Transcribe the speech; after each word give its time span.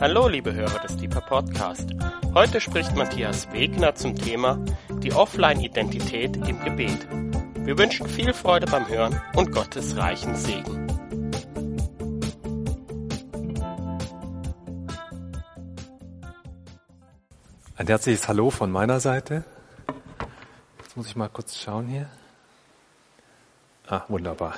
Hallo, 0.00 0.28
liebe 0.28 0.54
Hörer 0.54 0.78
des 0.78 0.96
Deeper 0.96 1.20
Podcast. 1.20 1.90
Heute 2.32 2.60
spricht 2.60 2.94
Matthias 2.94 3.50
Wegner 3.50 3.96
zum 3.96 4.14
Thema 4.14 4.64
die 5.02 5.12
Offline-Identität 5.12 6.36
im 6.36 6.60
Gebet. 6.62 7.08
Wir 7.66 7.76
wünschen 7.76 8.08
viel 8.08 8.32
Freude 8.32 8.68
beim 8.68 8.86
Hören 8.88 9.20
und 9.34 9.50
Gottes 9.50 9.96
reichen 9.96 10.36
Segen. 10.36 10.86
Ein 17.76 17.88
herzliches 17.88 18.28
Hallo 18.28 18.50
von 18.50 18.70
meiner 18.70 19.00
Seite. 19.00 19.42
Jetzt 20.80 20.96
muss 20.96 21.08
ich 21.08 21.16
mal 21.16 21.28
kurz 21.28 21.56
schauen 21.56 21.88
hier. 21.88 22.08
Ah, 23.88 24.02
wunderbar. 24.06 24.54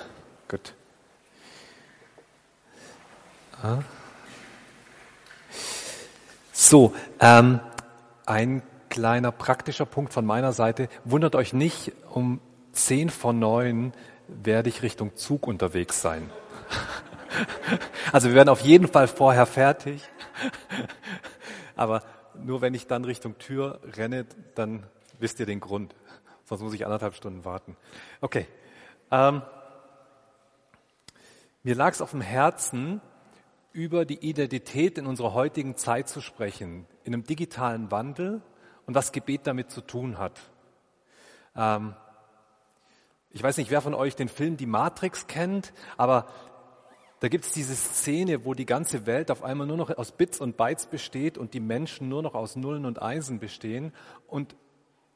Gut. 0.48 0.74
Ah. 3.62 3.78
So, 6.70 6.94
ähm, 7.18 7.58
ein 8.26 8.62
kleiner 8.90 9.32
praktischer 9.32 9.86
Punkt 9.86 10.12
von 10.12 10.24
meiner 10.24 10.52
Seite. 10.52 10.88
Wundert 11.04 11.34
euch 11.34 11.52
nicht, 11.52 11.90
um 12.10 12.40
zehn 12.70 13.10
vor 13.10 13.32
neun 13.32 13.92
werde 14.28 14.68
ich 14.68 14.80
Richtung 14.80 15.16
Zug 15.16 15.48
unterwegs 15.48 16.00
sein. 16.00 16.30
Also 18.12 18.28
wir 18.28 18.36
werden 18.36 18.48
auf 18.48 18.60
jeden 18.60 18.86
Fall 18.86 19.08
vorher 19.08 19.46
fertig. 19.46 20.08
Aber 21.76 22.02
nur 22.34 22.60
wenn 22.60 22.74
ich 22.74 22.86
dann 22.86 23.04
Richtung 23.04 23.36
Tür 23.38 23.80
renne, 23.96 24.26
dann 24.54 24.84
wisst 25.18 25.40
ihr 25.40 25.46
den 25.46 25.58
Grund. 25.58 25.94
Sonst 26.44 26.62
muss 26.62 26.74
ich 26.74 26.84
anderthalb 26.84 27.16
Stunden 27.16 27.44
warten. 27.44 27.76
Okay. 28.20 28.46
Ähm, 29.10 29.42
mir 31.64 31.74
lag 31.74 31.92
es 31.92 32.00
auf 32.00 32.12
dem 32.12 32.20
Herzen, 32.20 33.00
über 33.72 34.04
die 34.04 34.18
Identität 34.18 34.98
in 34.98 35.06
unserer 35.06 35.32
heutigen 35.32 35.76
Zeit 35.76 36.08
zu 36.08 36.20
sprechen, 36.20 36.86
in 37.04 37.14
einem 37.14 37.24
digitalen 37.24 37.90
Wandel 37.90 38.42
und 38.86 38.94
was 38.94 39.12
Gebet 39.12 39.46
damit 39.46 39.70
zu 39.70 39.80
tun 39.80 40.18
hat. 40.18 40.40
Ähm, 41.54 41.94
ich 43.30 43.42
weiß 43.42 43.58
nicht, 43.58 43.70
wer 43.70 43.80
von 43.80 43.94
euch 43.94 44.16
den 44.16 44.28
Film 44.28 44.56
Die 44.56 44.66
Matrix 44.66 45.28
kennt, 45.28 45.72
aber 45.96 46.26
da 47.20 47.28
gibt 47.28 47.44
es 47.44 47.52
diese 47.52 47.76
Szene, 47.76 48.44
wo 48.44 48.54
die 48.54 48.66
ganze 48.66 49.06
Welt 49.06 49.30
auf 49.30 49.44
einmal 49.44 49.66
nur 49.66 49.76
noch 49.76 49.96
aus 49.96 50.10
Bits 50.10 50.40
und 50.40 50.56
Bytes 50.56 50.86
besteht 50.86 51.38
und 51.38 51.54
die 51.54 51.60
Menschen 51.60 52.08
nur 52.08 52.22
noch 52.22 52.34
aus 52.34 52.56
Nullen 52.56 52.86
und 52.86 53.00
Eisen 53.00 53.38
bestehen. 53.38 53.92
Und 54.26 54.56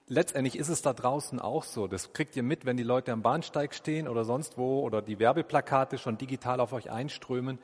letztendlich 0.06 0.58
ist 0.58 0.69
es 0.69 0.82
da 0.82 0.92
draußen 0.92 1.41
auch 1.41 1.64
so. 1.64 1.88
Das 1.88 2.12
kriegt 2.12 2.36
ihr 2.36 2.42
mit, 2.42 2.66
wenn 2.66 2.77
die 2.77 2.82
Leute 2.82 3.10
am 3.10 3.22
Bahnsteig 3.22 3.75
stehen 3.75 4.06
oder 4.06 4.25
sonst 4.25 4.58
wo 4.58 4.80
oder 4.82 5.00
die 5.00 5.19
Werbeplakate 5.19 5.97
schon 5.97 6.19
digital 6.19 6.60
auf 6.60 6.75
euch 6.75 6.91
einströmen. 6.91 7.58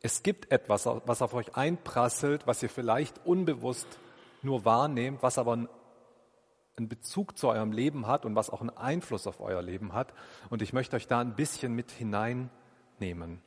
Es 0.00 0.22
gibt 0.22 0.52
etwas, 0.52 0.86
was 0.86 1.22
auf 1.22 1.34
euch 1.34 1.56
einprasselt, 1.56 2.46
was 2.46 2.62
ihr 2.62 2.68
vielleicht 2.68 3.24
unbewusst 3.26 3.98
nur 4.42 4.64
wahrnehmt, 4.64 5.22
was 5.22 5.38
aber 5.38 5.52
einen 5.52 6.88
Bezug 6.88 7.38
zu 7.38 7.48
eurem 7.48 7.72
Leben 7.72 8.06
hat 8.06 8.24
und 8.24 8.34
was 8.34 8.50
auch 8.50 8.60
einen 8.60 8.70
Einfluss 8.70 9.26
auf 9.26 9.40
euer 9.40 9.62
Leben 9.62 9.94
hat. 9.94 10.12
Und 10.50 10.62
ich 10.62 10.72
möchte 10.72 10.96
euch 10.96 11.06
da 11.06 11.20
ein 11.20 11.34
bisschen 11.34 11.74
mit 11.74 11.90
hineinnehmen. 11.90 13.40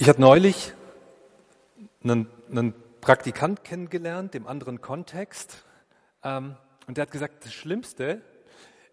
Ich 0.00 0.08
habe 0.08 0.20
neulich 0.20 0.72
einen, 2.02 2.28
einen 2.50 2.74
Praktikant 3.00 3.64
kennengelernt, 3.64 4.34
im 4.34 4.46
anderen 4.46 4.80
Kontext, 4.80 5.64
ähm, 6.22 6.56
und 6.86 6.96
der 6.96 7.02
hat 7.02 7.10
gesagt, 7.10 7.44
das 7.44 7.52
Schlimmste 7.52 8.22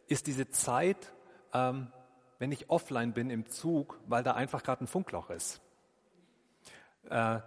ist 0.07 0.27
diese 0.27 0.49
Zeit, 0.49 1.13
ähm, 1.53 1.91
wenn 2.39 2.51
ich 2.51 2.69
offline 2.69 3.13
bin 3.13 3.29
im 3.29 3.47
Zug, 3.47 3.99
weil 4.07 4.23
da 4.23 4.33
einfach 4.33 4.63
gerade 4.63 4.83
ein 4.83 4.87
Funkloch 4.87 5.29
ist. 5.29 5.61
Äh, 7.09 7.39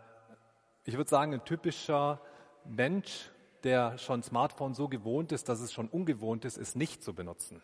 ich 0.84 0.96
würde 0.96 1.10
sagen, 1.10 1.34
ein 1.34 1.44
typischer 1.44 2.20
Mensch, 2.64 3.30
der 3.64 3.98
schon 3.98 4.22
Smartphone 4.22 4.74
so 4.74 4.88
gewohnt 4.88 5.32
ist, 5.32 5.48
dass 5.48 5.60
es 5.60 5.72
schon 5.72 5.88
ungewohnt 5.88 6.44
ist, 6.44 6.56
es 6.56 6.74
nicht 6.74 7.02
zu 7.02 7.14
benutzen. 7.14 7.62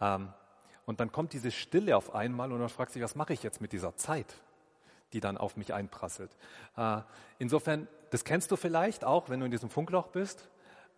Ähm, 0.00 0.32
und 0.86 1.00
dann 1.00 1.12
kommt 1.12 1.32
diese 1.32 1.50
Stille 1.50 1.96
auf 1.96 2.14
einmal 2.14 2.52
und 2.52 2.60
dann 2.60 2.68
fragt 2.68 2.92
sich, 2.92 3.02
was 3.02 3.14
mache 3.14 3.32
ich 3.32 3.42
jetzt 3.42 3.60
mit 3.60 3.72
dieser 3.72 3.96
Zeit? 3.96 4.34
die 5.12 5.20
dann 5.20 5.38
auf 5.38 5.56
mich 5.56 5.72
einprasselt. 5.72 6.36
Äh, 6.76 7.00
insofern, 7.38 7.88
das 8.10 8.24
kennst 8.24 8.50
du 8.50 8.56
vielleicht 8.56 9.04
auch, 9.04 9.28
wenn 9.28 9.40
du 9.40 9.46
in 9.46 9.52
diesem 9.52 9.70
Funkloch 9.70 10.08
bist. 10.08 10.48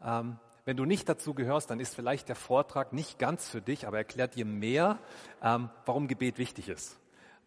Ähm, 0.03 0.38
wenn 0.65 0.76
du 0.76 0.84
nicht 0.84 1.09
dazu 1.09 1.34
gehörst, 1.34 1.71
dann 1.71 1.81
ist 1.81 1.94
vielleicht 1.94 2.28
der 2.28 2.37
Vortrag 2.37 2.93
nicht 2.93 3.19
ganz 3.19 3.48
für 3.48 3.62
dich, 3.62 3.87
aber 3.87 3.98
erklärt 3.98 4.34
dir 4.34 4.44
mehr, 4.44 4.98
ähm, 5.43 5.71
warum 5.87 6.09
Gebet 6.09 6.38
wichtig 6.38 6.69
ist. 6.69 6.98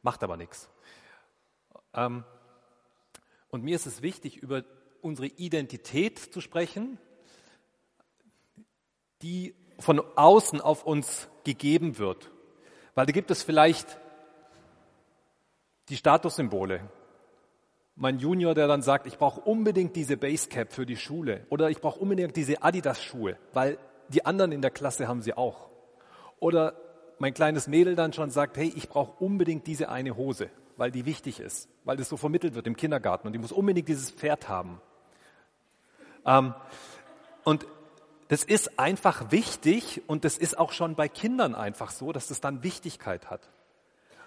Macht 0.01 0.24
aber 0.24 0.38
nichts. 0.38 0.69
Ähm, 1.94 2.23
und 3.50 3.63
mir 3.63 3.75
ist 3.75 3.85
es 3.85 4.02
wichtig, 4.02 4.38
über 4.38 4.63
unsere 5.02 5.28
Identität 5.28 6.18
zu 6.18 6.41
sprechen, 6.41 6.97
die 9.22 9.56
von 9.79 10.02
außen 10.16 10.62
auf 10.62 10.85
uns 10.85 11.28
gegeben 11.44 11.97
wird. 11.97 12.31
Weil 12.96 13.06
da 13.06 13.12
gibt 13.12 13.31
es 13.31 13.44
vielleicht 13.44 14.00
die 15.90 15.97
Statussymbole. 15.97 16.90
Mein 17.96 18.18
Junior, 18.18 18.56
der 18.56 18.68
dann 18.68 18.81
sagt, 18.81 19.06
ich 19.06 19.18
brauche 19.18 19.42
unbedingt 19.42 19.96
diese 19.96 20.18
Basecap 20.18 20.74
für 20.74 20.86
die 20.86 20.98
Schule 20.98 21.46
oder 21.50 21.70
ich 21.70 21.80
brauche 21.80 22.00
unbedingt 22.00 22.36
diese 22.36 22.64
Adidas-Schuhe, 22.64 23.38
weil 23.54 23.78
die 24.09 24.26
anderen 24.26 24.52
in 24.52 24.62
der 24.62 24.72
Klasse 24.72 25.08
haben 25.08 25.22
sie 25.22 25.36
auch. 25.36 25.70
Oder 26.40 26.74
mein 27.20 27.34
kleines 27.34 27.68
Mädel 27.68 27.96
dann 27.96 28.12
schon 28.12 28.32
sagt, 28.32 28.58
hey, 28.58 28.74
ich 28.76 28.90
brauche 28.90 29.24
unbedingt 29.24 29.68
diese 29.68 29.90
eine 29.90 30.18
Hose, 30.18 30.50
weil 30.76 30.92
die 30.92 31.06
wichtig 31.06 31.40
ist, 31.40 31.70
weil 31.84 31.96
das 31.98 32.09
so 32.09 32.18
vermittelt 32.18 32.56
wird 32.56 32.66
im 32.66 32.76
Kindergarten 32.76 33.28
und 33.28 33.34
die 33.34 33.40
muss 33.40 33.52
unbedingt 33.52 33.88
dieses 33.88 34.09
Pferd 34.09 34.50
haben. 34.50 34.82
Ähm, 36.26 36.56
und 37.44 37.68
das 38.30 38.44
ist 38.44 38.80
einfach 38.80 39.32
wichtig 39.32 40.02
und 40.08 40.26
das 40.26 40.40
ist 40.40 40.58
auch 40.58 40.72
schon 40.72 40.96
bei 40.96 41.08
Kindern 41.08 41.53
einfach 41.53 41.92
so, 41.92 42.12
dass 42.12 42.28
das 42.28 42.42
dann 42.42 42.64
Wichtigkeit 42.64 43.30
hat. 43.30 43.52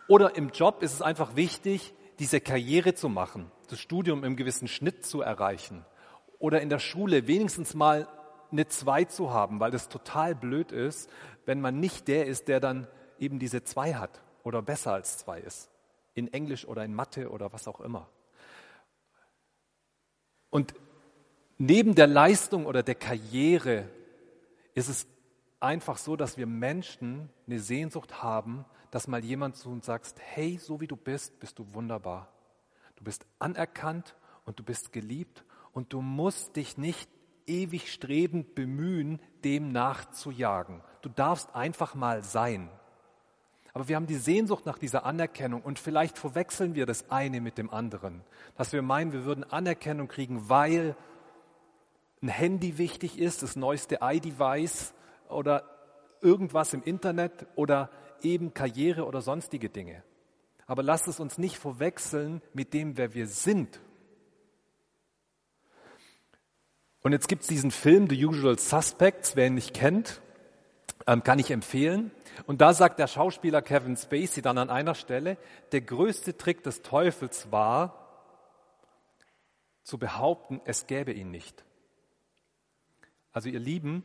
Oder 0.07 0.37
im 0.37 0.51
Job 0.51 0.83
ist 0.83 0.93
es 0.93 1.03
einfach 1.03 1.35
wichtig, 1.35 1.93
diese 2.19 2.41
Karriere 2.41 2.95
zu 2.95 3.09
machen, 3.09 3.51
das 3.69 3.81
Studium 3.81 4.25
im 4.25 4.37
gewissen 4.37 4.69
Schnitt 4.69 5.05
zu 5.05 5.21
erreichen. 5.21 5.85
Oder 6.39 6.61
in 6.61 6.69
der 6.69 6.79
Schule 6.79 7.27
wenigstens 7.27 7.75
mal 7.75 8.09
eine 8.51 8.69
Zwei 8.69 9.05
zu 9.05 9.33
haben, 9.33 9.61
weil 9.61 9.71
das 9.71 9.89
total 9.89 10.35
blöd 10.35 10.73
ist, 10.73 11.11
wenn 11.45 11.61
man 11.61 11.81
nicht 11.81 12.09
der 12.09 12.27
ist, 12.27 12.49
der 12.49 12.61
dann 12.61 12.87
eben 13.19 13.39
diese 13.39 13.65
Zwei 13.65 13.95
hat 13.95 14.23
oder 14.45 14.63
besser 14.63 14.93
als 14.93 15.19
Zwei 15.19 15.41
ist. 15.41 15.71
In 16.15 16.33
Englisch 16.33 16.67
oder 16.67 16.85
in 16.85 16.95
Mathe 16.95 17.31
oder 17.31 17.53
was 17.53 17.69
auch 17.69 17.81
immer. 17.81 18.09
Und 20.51 20.75
neben 21.59 21.95
der 21.95 22.07
Leistung 22.07 22.67
oder 22.67 22.83
der 22.83 22.95
Karriere 22.95 23.89
ist 24.75 24.89
es 24.89 25.07
einfach 25.61 25.99
so, 25.99 26.17
dass 26.17 26.37
wir 26.37 26.47
Menschen 26.47 27.31
eine 27.47 27.61
Sehnsucht 27.61 28.23
haben, 28.23 28.65
dass 28.91 29.09
mal 29.09 29.25
jemand 29.25 29.57
zu 29.57 29.71
uns 29.71 29.87
sagt, 29.87 30.15
hey, 30.19 30.59
so 30.59 30.81
wie 30.81 30.87
du 30.87 30.97
bist, 30.97 31.39
bist 31.41 31.59
du 31.59 31.75
wunderbar. 31.75 32.29
Du 32.97 33.05
bist 33.05 33.27
anerkannt 33.39 34.17
und 34.45 34.59
du 34.59 34.63
bist 34.63 34.93
geliebt 34.93 35.45
und 35.73 35.93
du 35.93 36.01
musst 36.01 36.57
dich 36.57 36.79
nicht 36.79 37.11
ewig 37.47 37.93
strebend 37.93 38.55
bemühen, 38.55 39.21
dem 39.45 39.71
nachzujagen. 39.71 40.83
Du 41.03 41.09
darfst 41.09 41.55
einfach 41.55 41.95
mal 41.95 42.25
sein. 42.25 42.69
Aber 43.73 43.89
wir 43.89 43.97
haben 43.97 44.07
die 44.07 44.17
Sehnsucht 44.17 44.65
nach 44.65 44.79
dieser 44.79 45.05
Anerkennung 45.05 45.61
und 45.61 45.79
vielleicht 45.79 46.17
verwechseln 46.17 46.75
wir 46.75 46.87
das 46.87 47.11
eine 47.11 47.43
mit 47.43 47.59
dem 47.59 47.69
anderen. 47.69 48.25
Dass 48.57 48.73
wir 48.73 48.81
meinen, 48.81 49.13
wir 49.13 49.25
würden 49.25 49.45
Anerkennung 49.45 50.09
kriegen, 50.09 50.49
weil 50.49 50.97
ein 52.23 52.29
Handy 52.29 52.79
wichtig 52.79 53.19
ist, 53.19 53.43
das 53.43 53.55
neueste 53.55 53.99
iDevice 54.01 54.95
oder 55.29 55.63
irgendwas 56.23 56.73
im 56.73 56.83
Internet 56.83 57.47
oder 57.55 57.91
eben 58.23 58.55
Karriere 58.55 59.07
oder 59.07 59.21
sonstige 59.21 59.69
Dinge. 59.69 60.03
Aber 60.67 60.83
lasst 60.83 61.09
es 61.09 61.21
uns 61.21 61.39
nicht 61.39 61.59
verwechseln 61.59 62.43
mit 62.53 62.75
dem, 62.75 62.97
wer 62.97 63.15
wir 63.15 63.27
sind. 63.27 63.81
Und 67.03 67.13
jetzt 67.13 67.29
gibt 67.29 67.43
es 67.43 67.49
diesen 67.49 67.71
Film 67.71 68.09
The 68.11 68.27
Usual 68.27 68.59
Suspects, 68.59 69.37
wer 69.37 69.47
ihn 69.47 69.55
nicht 69.55 69.75
kennt, 69.75 70.21
ähm, 71.07 71.23
kann 71.23 71.39
ich 71.39 71.53
empfehlen. 71.53 72.11
Und 72.47 72.61
da 72.61 72.75
sagt 72.75 72.99
der 72.99 73.07
Schauspieler 73.07 73.63
Kevin 73.63 73.97
Spacey 73.97 74.43
dann 74.43 74.59
an 74.59 74.71
einer 74.71 74.95
Stelle, 74.95 75.39
der 75.71 75.83
größte 75.83 76.37
Trick 76.37 76.65
des 76.65 76.83
Teufels 76.83 77.53
war, 77.53 78.03
zu 79.85 79.99
behaupten, 79.99 80.61
es 80.65 80.89
gäbe 80.89 81.13
ihn 81.13 81.31
nicht. 81.31 81.65
Also 83.33 83.49
ihr 83.49 83.61
Lieben, 83.61 84.03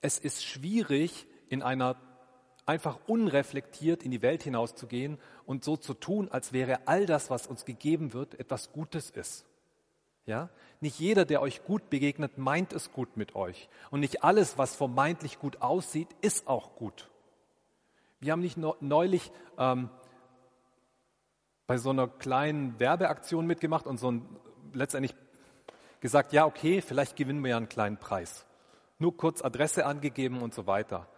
es 0.00 0.18
ist 0.18 0.42
schwierig, 0.44 1.26
in 1.50 1.62
einer 1.62 1.96
einfach 2.66 2.98
unreflektiert 3.06 4.02
in 4.02 4.10
die 4.10 4.22
Welt 4.22 4.42
hinauszugehen 4.42 5.18
und 5.46 5.64
so 5.64 5.76
zu 5.76 5.94
tun, 5.94 6.28
als 6.30 6.52
wäre 6.52 6.86
all 6.86 7.06
das, 7.06 7.30
was 7.30 7.46
uns 7.46 7.64
gegeben 7.64 8.12
wird, 8.12 8.38
etwas 8.38 8.72
Gutes 8.72 9.10
ist. 9.10 9.46
Ja? 10.26 10.48
Nicht 10.80 10.98
jeder, 10.98 11.24
der 11.24 11.42
euch 11.42 11.64
gut 11.64 11.90
begegnet, 11.90 12.38
meint 12.38 12.72
es 12.72 12.92
gut 12.92 13.16
mit 13.16 13.34
euch. 13.34 13.68
Und 13.90 14.00
nicht 14.00 14.22
alles, 14.22 14.58
was 14.58 14.76
vermeintlich 14.76 15.38
gut 15.38 15.60
aussieht, 15.60 16.08
ist 16.20 16.46
auch 16.46 16.76
gut. 16.76 17.10
Wir 18.20 18.32
haben 18.32 18.40
nicht 18.40 18.56
neulich 18.56 19.32
ähm, 19.58 19.90
bei 21.66 21.76
so 21.78 21.90
einer 21.90 22.06
kleinen 22.06 22.78
Werbeaktion 22.78 23.46
mitgemacht 23.46 23.86
und 23.86 23.98
so 23.98 24.12
ein, 24.12 24.24
letztendlich 24.72 25.14
gesagt, 26.00 26.32
ja, 26.32 26.46
okay, 26.46 26.82
vielleicht 26.82 27.16
gewinnen 27.16 27.42
wir 27.42 27.50
ja 27.50 27.56
einen 27.56 27.68
kleinen 27.68 27.96
Preis. 27.96 28.46
Nur 28.98 29.16
kurz 29.16 29.42
Adresse 29.42 29.86
angegeben 29.86 30.40
und 30.42 30.54
so 30.54 30.66
weiter. 30.66 31.08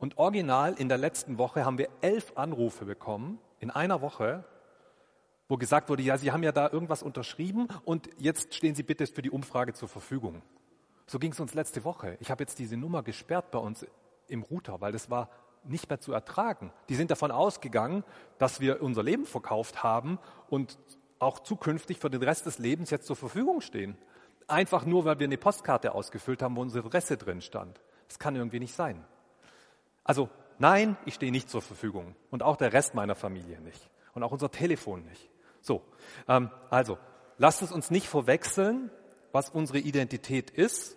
Und 0.00 0.16
original 0.16 0.72
in 0.78 0.88
der 0.88 0.96
letzten 0.96 1.36
Woche 1.36 1.66
haben 1.66 1.76
wir 1.76 1.90
elf 2.00 2.32
Anrufe 2.34 2.86
bekommen, 2.86 3.38
in 3.58 3.70
einer 3.70 4.00
Woche, 4.00 4.44
wo 5.46 5.58
gesagt 5.58 5.90
wurde, 5.90 6.02
ja, 6.02 6.16
Sie 6.16 6.32
haben 6.32 6.42
ja 6.42 6.52
da 6.52 6.70
irgendwas 6.70 7.02
unterschrieben 7.02 7.68
und 7.84 8.08
jetzt 8.16 8.54
stehen 8.54 8.74
Sie 8.74 8.82
bitte 8.82 9.06
für 9.06 9.20
die 9.20 9.30
Umfrage 9.30 9.74
zur 9.74 9.88
Verfügung. 9.88 10.40
So 11.06 11.18
ging 11.18 11.32
es 11.32 11.40
uns 11.40 11.52
letzte 11.52 11.84
Woche. 11.84 12.16
Ich 12.20 12.30
habe 12.30 12.42
jetzt 12.42 12.58
diese 12.58 12.78
Nummer 12.78 13.02
gesperrt 13.02 13.50
bei 13.50 13.58
uns 13.58 13.86
im 14.26 14.42
Router, 14.42 14.80
weil 14.80 14.92
das 14.92 15.10
war 15.10 15.28
nicht 15.64 15.90
mehr 15.90 16.00
zu 16.00 16.14
ertragen. 16.14 16.72
Die 16.88 16.94
sind 16.94 17.10
davon 17.10 17.30
ausgegangen, 17.30 18.02
dass 18.38 18.58
wir 18.60 18.82
unser 18.82 19.02
Leben 19.02 19.26
verkauft 19.26 19.82
haben 19.82 20.18
und 20.48 20.78
auch 21.18 21.40
zukünftig 21.40 21.98
für 21.98 22.08
den 22.08 22.22
Rest 22.22 22.46
des 22.46 22.58
Lebens 22.58 22.88
jetzt 22.88 23.06
zur 23.06 23.16
Verfügung 23.16 23.60
stehen. 23.60 23.98
Einfach 24.46 24.86
nur, 24.86 25.04
weil 25.04 25.18
wir 25.18 25.26
eine 25.26 25.36
Postkarte 25.36 25.94
ausgefüllt 25.94 26.40
haben, 26.40 26.56
wo 26.56 26.62
unsere 26.62 26.86
Adresse 26.86 27.18
drin 27.18 27.42
stand. 27.42 27.82
Das 28.08 28.18
kann 28.18 28.34
irgendwie 28.34 28.60
nicht 28.60 28.74
sein. 28.74 29.04
Also 30.04 30.28
nein, 30.58 30.96
ich 31.04 31.14
stehe 31.14 31.32
nicht 31.32 31.50
zur 31.50 31.62
Verfügung 31.62 32.14
und 32.30 32.42
auch 32.42 32.56
der 32.56 32.72
Rest 32.72 32.94
meiner 32.94 33.14
Familie 33.14 33.60
nicht 33.60 33.90
und 34.14 34.22
auch 34.22 34.32
unser 34.32 34.50
Telefon 34.50 35.04
nicht. 35.04 35.30
So, 35.60 35.82
ähm, 36.28 36.50
also 36.70 36.98
lasst 37.38 37.62
es 37.62 37.72
uns 37.72 37.90
nicht 37.90 38.08
verwechseln, 38.08 38.90
was 39.32 39.50
unsere 39.50 39.78
Identität 39.78 40.50
ist. 40.50 40.96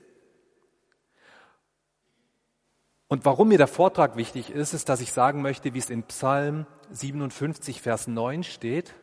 Und 3.08 3.26
warum 3.26 3.50
mir 3.50 3.60
der 3.60 3.68
Vortrag 3.68 4.16
wichtig 4.16 4.50
ist, 4.50 4.74
ist, 4.74 4.90
dass 4.90 5.02
ich 5.02 5.12
sagen 5.12 5.42
möchte, 5.42 5.74
wie 5.74 5.80
es 5.80 5.90
in 5.90 6.04
Psalm 6.04 6.66
57, 6.92 7.82
Vers 7.82 8.08
9 8.08 8.44
steht. 8.44 8.96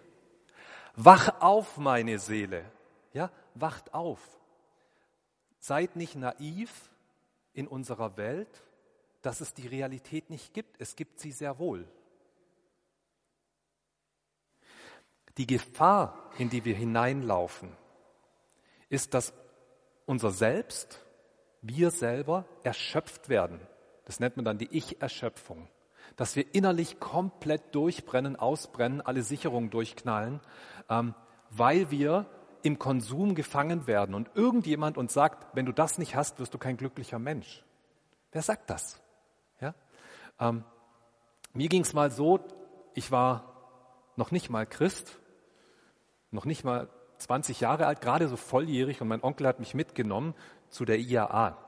Wach 0.96 1.40
auf, 1.40 1.78
meine 1.78 2.18
Seele. 2.18 2.64
Ja, 3.12 3.30
wacht 3.54 3.94
auf. 3.94 4.20
Seid 5.60 5.94
nicht 5.94 6.16
naiv 6.16 6.90
in 7.52 7.68
unserer 7.68 8.16
Welt, 8.16 8.64
dass 9.22 9.40
es 9.40 9.54
die 9.54 9.66
Realität 9.66 10.30
nicht 10.30 10.54
gibt. 10.54 10.80
Es 10.80 10.96
gibt 10.96 11.20
sie 11.20 11.32
sehr 11.32 11.58
wohl. 11.58 11.86
Die 15.36 15.46
Gefahr, 15.46 16.30
in 16.38 16.50
die 16.50 16.64
wir 16.64 16.74
hineinlaufen, 16.74 17.76
ist, 18.88 19.14
dass 19.14 19.32
unser 20.06 20.30
Selbst, 20.30 21.04
wir 21.62 21.90
selber 21.90 22.46
erschöpft 22.62 23.28
werden. 23.28 23.60
Das 24.04 24.18
nennt 24.18 24.36
man 24.36 24.44
dann 24.44 24.58
die 24.58 24.68
Ich-Erschöpfung. 24.76 25.68
Dass 26.16 26.34
wir 26.34 26.54
innerlich 26.54 26.98
komplett 26.98 27.74
durchbrennen, 27.74 28.36
ausbrennen, 28.36 29.00
alle 29.00 29.22
Sicherungen 29.22 29.70
durchknallen, 29.70 30.40
ähm, 30.88 31.14
weil 31.50 31.90
wir 31.90 32.26
im 32.62 32.78
Konsum 32.78 33.34
gefangen 33.34 33.86
werden 33.86 34.14
und 34.14 34.30
irgendjemand 34.34 34.98
uns 34.98 35.12
sagt, 35.12 35.46
wenn 35.54 35.66
du 35.66 35.72
das 35.72 35.98
nicht 35.98 36.16
hast, 36.16 36.38
wirst 36.38 36.52
du 36.52 36.58
kein 36.58 36.76
glücklicher 36.76 37.18
Mensch. 37.18 37.64
Wer 38.32 38.42
sagt 38.42 38.70
das? 38.70 39.00
Ähm, 40.40 40.64
mir 41.52 41.68
ging 41.68 41.82
es 41.82 41.92
mal 41.92 42.10
so, 42.10 42.40
ich 42.94 43.12
war 43.12 43.44
noch 44.16 44.30
nicht 44.30 44.50
mal 44.50 44.66
Christ, 44.66 45.20
noch 46.30 46.44
nicht 46.44 46.64
mal 46.64 46.88
20 47.18 47.60
Jahre 47.60 47.86
alt, 47.86 48.00
gerade 48.00 48.28
so 48.28 48.36
volljährig 48.36 49.00
und 49.00 49.08
mein 49.08 49.22
Onkel 49.22 49.46
hat 49.46 49.60
mich 49.60 49.74
mitgenommen 49.74 50.34
zu 50.70 50.84
der 50.84 50.98
IAA, 50.98 51.58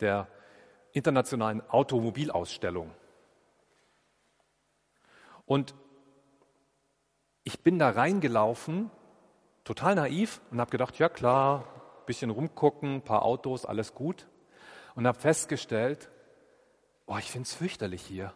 der 0.00 0.28
internationalen 0.92 1.68
Automobilausstellung. 1.68 2.92
Und 5.46 5.74
ich 7.42 7.60
bin 7.60 7.78
da 7.80 7.90
reingelaufen, 7.90 8.90
total 9.64 9.96
naiv 9.96 10.40
und 10.50 10.60
habe 10.60 10.70
gedacht, 10.70 10.98
ja 10.98 11.08
klar, 11.08 11.64
bisschen 12.06 12.30
rumgucken, 12.30 13.02
paar 13.02 13.24
Autos, 13.24 13.64
alles 13.64 13.94
gut. 13.94 14.26
Und 14.94 15.06
habe 15.06 15.18
festgestellt, 15.18 16.10
oh, 17.10 17.18
ich 17.18 17.30
finde 17.30 17.46
es 17.46 17.54
fürchterlich 17.54 18.02
hier. 18.02 18.32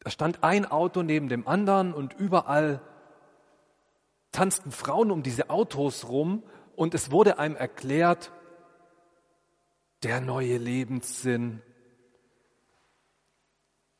Da 0.00 0.10
stand 0.10 0.42
ein 0.42 0.66
Auto 0.66 1.02
neben 1.02 1.28
dem 1.28 1.46
anderen 1.46 1.94
und 1.94 2.12
überall 2.12 2.80
tanzten 4.32 4.72
Frauen 4.72 5.12
um 5.12 5.22
diese 5.22 5.50
Autos 5.50 6.08
rum 6.08 6.42
und 6.74 6.94
es 6.94 7.12
wurde 7.12 7.38
einem 7.38 7.54
erklärt, 7.54 8.32
der 10.02 10.20
neue 10.20 10.58
Lebenssinn, 10.58 11.62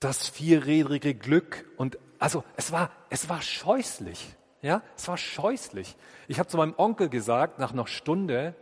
das 0.00 0.26
vierrädrige 0.28 1.14
Glück 1.14 1.64
und 1.76 1.98
also 2.18 2.42
es 2.56 2.72
war 2.72 2.90
es 3.08 3.28
war 3.28 3.40
scheußlich, 3.40 4.36
ja, 4.62 4.82
es 4.96 5.06
war 5.06 5.16
scheußlich. 5.16 5.96
Ich 6.26 6.40
habe 6.40 6.48
zu 6.48 6.56
meinem 6.56 6.74
Onkel 6.76 7.08
gesagt 7.08 7.60
nach 7.60 7.72
einer 7.72 7.86
Stunde, 7.86 8.56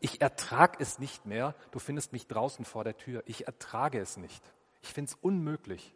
ich 0.00 0.20
ertrage 0.20 0.78
es 0.80 0.98
nicht 0.98 1.26
mehr, 1.26 1.54
du 1.70 1.78
findest 1.78 2.12
mich 2.12 2.26
draußen 2.26 2.64
vor 2.64 2.84
der 2.84 2.96
Tür, 2.96 3.22
ich 3.26 3.46
ertrage 3.46 4.00
es 4.00 4.16
nicht. 4.16 4.42
Ich 4.82 4.92
finde 4.92 5.10
es 5.10 5.18
unmöglich. 5.20 5.94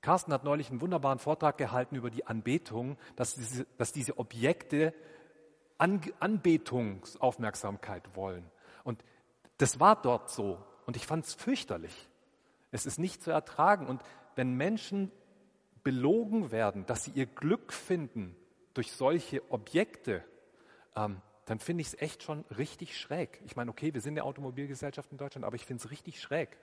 Carsten 0.00 0.32
hat 0.32 0.44
neulich 0.44 0.70
einen 0.70 0.80
wunderbaren 0.80 1.18
Vortrag 1.18 1.58
gehalten 1.58 1.96
über 1.96 2.10
die 2.10 2.26
Anbetung, 2.26 2.96
dass 3.16 3.34
diese, 3.34 3.66
dass 3.76 3.92
diese 3.92 4.18
Objekte 4.18 4.94
An, 5.76 6.00
Anbetungsaufmerksamkeit 6.20 8.16
wollen. 8.16 8.50
Und 8.84 9.04
das 9.58 9.78
war 9.78 10.00
dort 10.00 10.30
so. 10.30 10.58
Und 10.86 10.96
ich 10.96 11.06
fand 11.06 11.26
es 11.26 11.34
fürchterlich. 11.34 12.08
Es 12.70 12.86
ist 12.86 12.98
nicht 12.98 13.22
zu 13.22 13.30
ertragen. 13.30 13.86
Und 13.86 14.02
wenn 14.36 14.54
Menschen 14.54 15.12
belogen 15.82 16.50
werden, 16.50 16.86
dass 16.86 17.04
sie 17.04 17.12
ihr 17.12 17.26
Glück 17.26 17.72
finden 17.72 18.36
durch 18.74 18.92
solche 18.92 19.42
Objekte, 19.50 20.24
ähm, 20.96 21.20
dann 21.50 21.58
finde 21.58 21.80
ich 21.80 21.88
es 21.88 22.00
echt 22.00 22.22
schon 22.22 22.44
richtig 22.56 22.96
schräg. 22.96 23.42
Ich 23.44 23.56
meine, 23.56 23.72
okay, 23.72 23.92
wir 23.92 24.00
sind 24.00 24.12
eine 24.12 24.22
Automobilgesellschaft 24.22 25.10
in 25.10 25.18
Deutschland, 25.18 25.44
aber 25.44 25.56
ich 25.56 25.66
finde 25.66 25.82
es 25.82 25.90
richtig 25.90 26.20
schräg. 26.20 26.56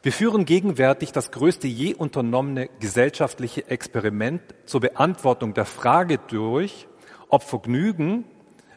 Wir 0.04 0.12
führen 0.12 0.46
gegenwärtig 0.46 1.12
das 1.12 1.32
größte 1.32 1.68
je 1.68 1.94
unternommene 1.94 2.70
gesellschaftliche 2.80 3.68
Experiment 3.68 4.42
zur 4.66 4.82
Beantwortung 4.82 5.54
der 5.54 5.66
Frage 5.66 6.18
durch, 6.18 6.88
ob 7.30 7.44
Vergnügen 7.44 8.26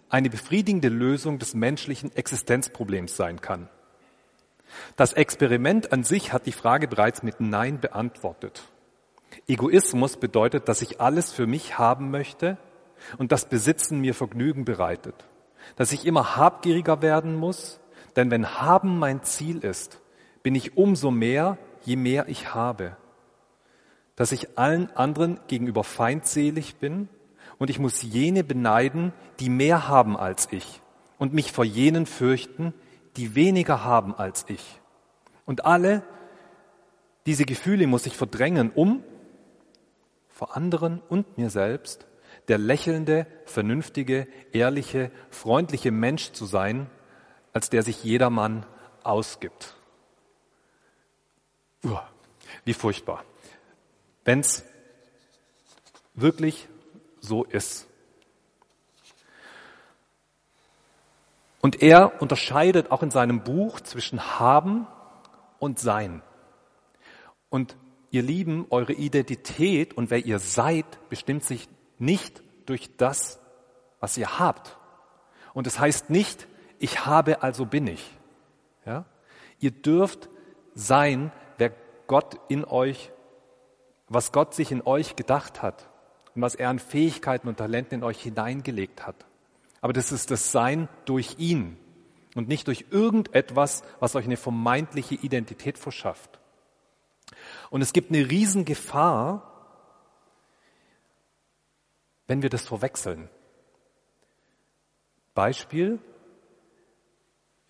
eine 0.08 0.30
befriedigende 0.30 0.88
Lösung 0.88 1.38
des 1.38 1.54
menschlichen 1.54 2.14
Existenzproblems 2.16 3.16
sein 3.16 3.40
kann. 3.40 3.68
Das 4.96 5.12
Experiment 5.12 5.92
an 5.92 6.04
sich 6.04 6.32
hat 6.32 6.46
die 6.46 6.52
Frage 6.52 6.88
bereits 6.88 7.22
mit 7.22 7.40
Nein 7.40 7.80
beantwortet. 7.80 8.62
Egoismus 9.46 10.16
bedeutet, 10.16 10.68
dass 10.68 10.82
ich 10.82 11.00
alles 11.00 11.32
für 11.32 11.46
mich 11.46 11.78
haben 11.78 12.10
möchte 12.10 12.58
und 13.18 13.32
das 13.32 13.48
Besitzen 13.48 14.00
mir 14.00 14.14
Vergnügen 14.14 14.64
bereitet. 14.64 15.14
Dass 15.76 15.92
ich 15.92 16.06
immer 16.06 16.36
habgieriger 16.36 17.02
werden 17.02 17.36
muss, 17.36 17.80
denn 18.16 18.30
wenn 18.30 18.60
Haben 18.60 18.98
mein 18.98 19.22
Ziel 19.22 19.58
ist, 19.58 20.00
bin 20.42 20.54
ich 20.54 20.76
umso 20.76 21.10
mehr, 21.10 21.58
je 21.82 21.96
mehr 21.96 22.28
ich 22.28 22.54
habe. 22.54 22.96
Dass 24.16 24.32
ich 24.32 24.58
allen 24.58 24.90
anderen 24.96 25.40
gegenüber 25.46 25.84
feindselig 25.84 26.76
bin 26.76 27.08
und 27.58 27.70
ich 27.70 27.78
muss 27.78 28.02
jene 28.02 28.42
beneiden, 28.42 29.12
die 29.38 29.50
mehr 29.50 29.88
haben 29.88 30.16
als 30.16 30.48
ich 30.50 30.80
und 31.18 31.32
mich 31.34 31.52
vor 31.52 31.64
jenen 31.64 32.06
fürchten, 32.06 32.74
die 33.16 33.34
weniger 33.34 33.84
haben 33.84 34.14
als 34.14 34.46
ich. 34.48 34.80
Und 35.44 35.64
alle 35.64 36.02
diese 37.26 37.44
Gefühle 37.44 37.86
muss 37.86 38.06
ich 38.06 38.16
verdrängen, 38.16 38.70
um 38.74 39.04
vor 40.40 40.56
anderen 40.56 41.02
und 41.10 41.36
mir 41.36 41.50
selbst 41.50 42.06
der 42.48 42.56
lächelnde, 42.56 43.26
vernünftige, 43.44 44.26
ehrliche, 44.52 45.10
freundliche 45.28 45.90
Mensch 45.90 46.32
zu 46.32 46.46
sein, 46.46 46.88
als 47.52 47.68
der 47.68 47.82
sich 47.82 48.02
jedermann 48.02 48.64
ausgibt. 49.02 49.74
Uah, 51.84 52.08
wie 52.64 52.72
furchtbar. 52.72 53.22
Wenn 54.24 54.40
es 54.40 54.64
wirklich 56.14 56.68
so 57.20 57.44
ist. 57.44 57.86
Und 61.60 61.82
er 61.82 62.22
unterscheidet 62.22 62.90
auch 62.90 63.02
in 63.02 63.10
seinem 63.10 63.44
Buch 63.44 63.78
zwischen 63.80 64.40
haben 64.40 64.86
und 65.58 65.78
sein. 65.78 66.22
Und 67.50 67.76
ihr 68.10 68.22
Lieben, 68.22 68.66
eure 68.70 68.92
Identität 68.92 69.94
und 69.96 70.10
wer 70.10 70.24
ihr 70.24 70.38
seid, 70.38 71.08
bestimmt 71.08 71.44
sich 71.44 71.68
nicht 71.98 72.42
durch 72.66 72.96
das, 72.96 73.40
was 74.00 74.16
ihr 74.16 74.38
habt. 74.38 74.78
Und 75.54 75.66
es 75.66 75.74
das 75.74 75.80
heißt 75.80 76.10
nicht, 76.10 76.46
ich 76.78 77.06
habe, 77.06 77.42
also 77.42 77.66
bin 77.66 77.86
ich. 77.86 78.10
Ja? 78.84 79.04
Ihr 79.60 79.70
dürft 79.70 80.28
sein, 80.74 81.32
wer 81.58 81.72
Gott 82.06 82.40
in 82.48 82.64
euch, 82.64 83.12
was 84.08 84.32
Gott 84.32 84.54
sich 84.54 84.72
in 84.72 84.82
euch 84.82 85.16
gedacht 85.16 85.62
hat 85.62 85.88
und 86.34 86.42
was 86.42 86.54
er 86.54 86.70
an 86.70 86.78
Fähigkeiten 86.78 87.48
und 87.48 87.58
Talenten 87.58 87.98
in 87.98 88.04
euch 88.04 88.20
hineingelegt 88.20 89.06
hat. 89.06 89.26
Aber 89.80 89.92
das 89.92 90.12
ist 90.12 90.30
das 90.30 90.52
Sein 90.52 90.88
durch 91.04 91.36
ihn 91.38 91.76
und 92.34 92.48
nicht 92.48 92.66
durch 92.66 92.86
irgendetwas, 92.90 93.82
was 93.98 94.16
euch 94.16 94.24
eine 94.24 94.36
vermeintliche 94.36 95.14
Identität 95.14 95.78
verschafft. 95.78 96.39
Und 97.70 97.82
es 97.82 97.92
gibt 97.92 98.10
eine 98.10 98.28
Riesengefahr, 98.28 99.46
wenn 102.26 102.42
wir 102.42 102.50
das 102.50 102.66
verwechseln. 102.66 103.28
Beispiel, 105.34 106.00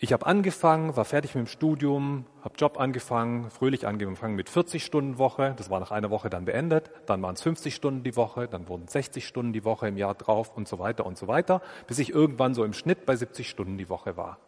ich 0.02 0.14
habe 0.14 0.24
angefangen, 0.24 0.96
war 0.96 1.04
fertig 1.04 1.34
mit 1.34 1.44
dem 1.44 1.46
Studium, 1.46 2.24
habe 2.42 2.56
Job 2.56 2.80
angefangen, 2.80 3.50
fröhlich 3.50 3.86
angefangen 3.86 4.34
mit 4.34 4.48
40 4.48 4.82
Stunden 4.82 5.18
Woche. 5.18 5.54
Das 5.58 5.68
war 5.68 5.78
nach 5.78 5.90
einer 5.90 6.08
Woche 6.08 6.30
dann 6.30 6.46
beendet. 6.46 6.90
Dann 7.04 7.20
waren 7.20 7.34
es 7.34 7.42
50 7.42 7.74
Stunden 7.74 8.02
die 8.02 8.16
Woche, 8.16 8.48
dann 8.48 8.66
wurden 8.68 8.88
60 8.88 9.26
Stunden 9.26 9.52
die 9.52 9.64
Woche 9.64 9.88
im 9.88 9.98
Jahr 9.98 10.14
drauf 10.14 10.56
und 10.56 10.66
so 10.66 10.78
weiter 10.78 11.04
und 11.04 11.18
so 11.18 11.28
weiter, 11.28 11.60
bis 11.86 11.98
ich 11.98 12.14
irgendwann 12.14 12.54
so 12.54 12.64
im 12.64 12.72
Schnitt 12.72 13.04
bei 13.04 13.14
70 13.14 13.50
Stunden 13.50 13.76
die 13.76 13.90
Woche 13.90 14.16
war. 14.16 14.38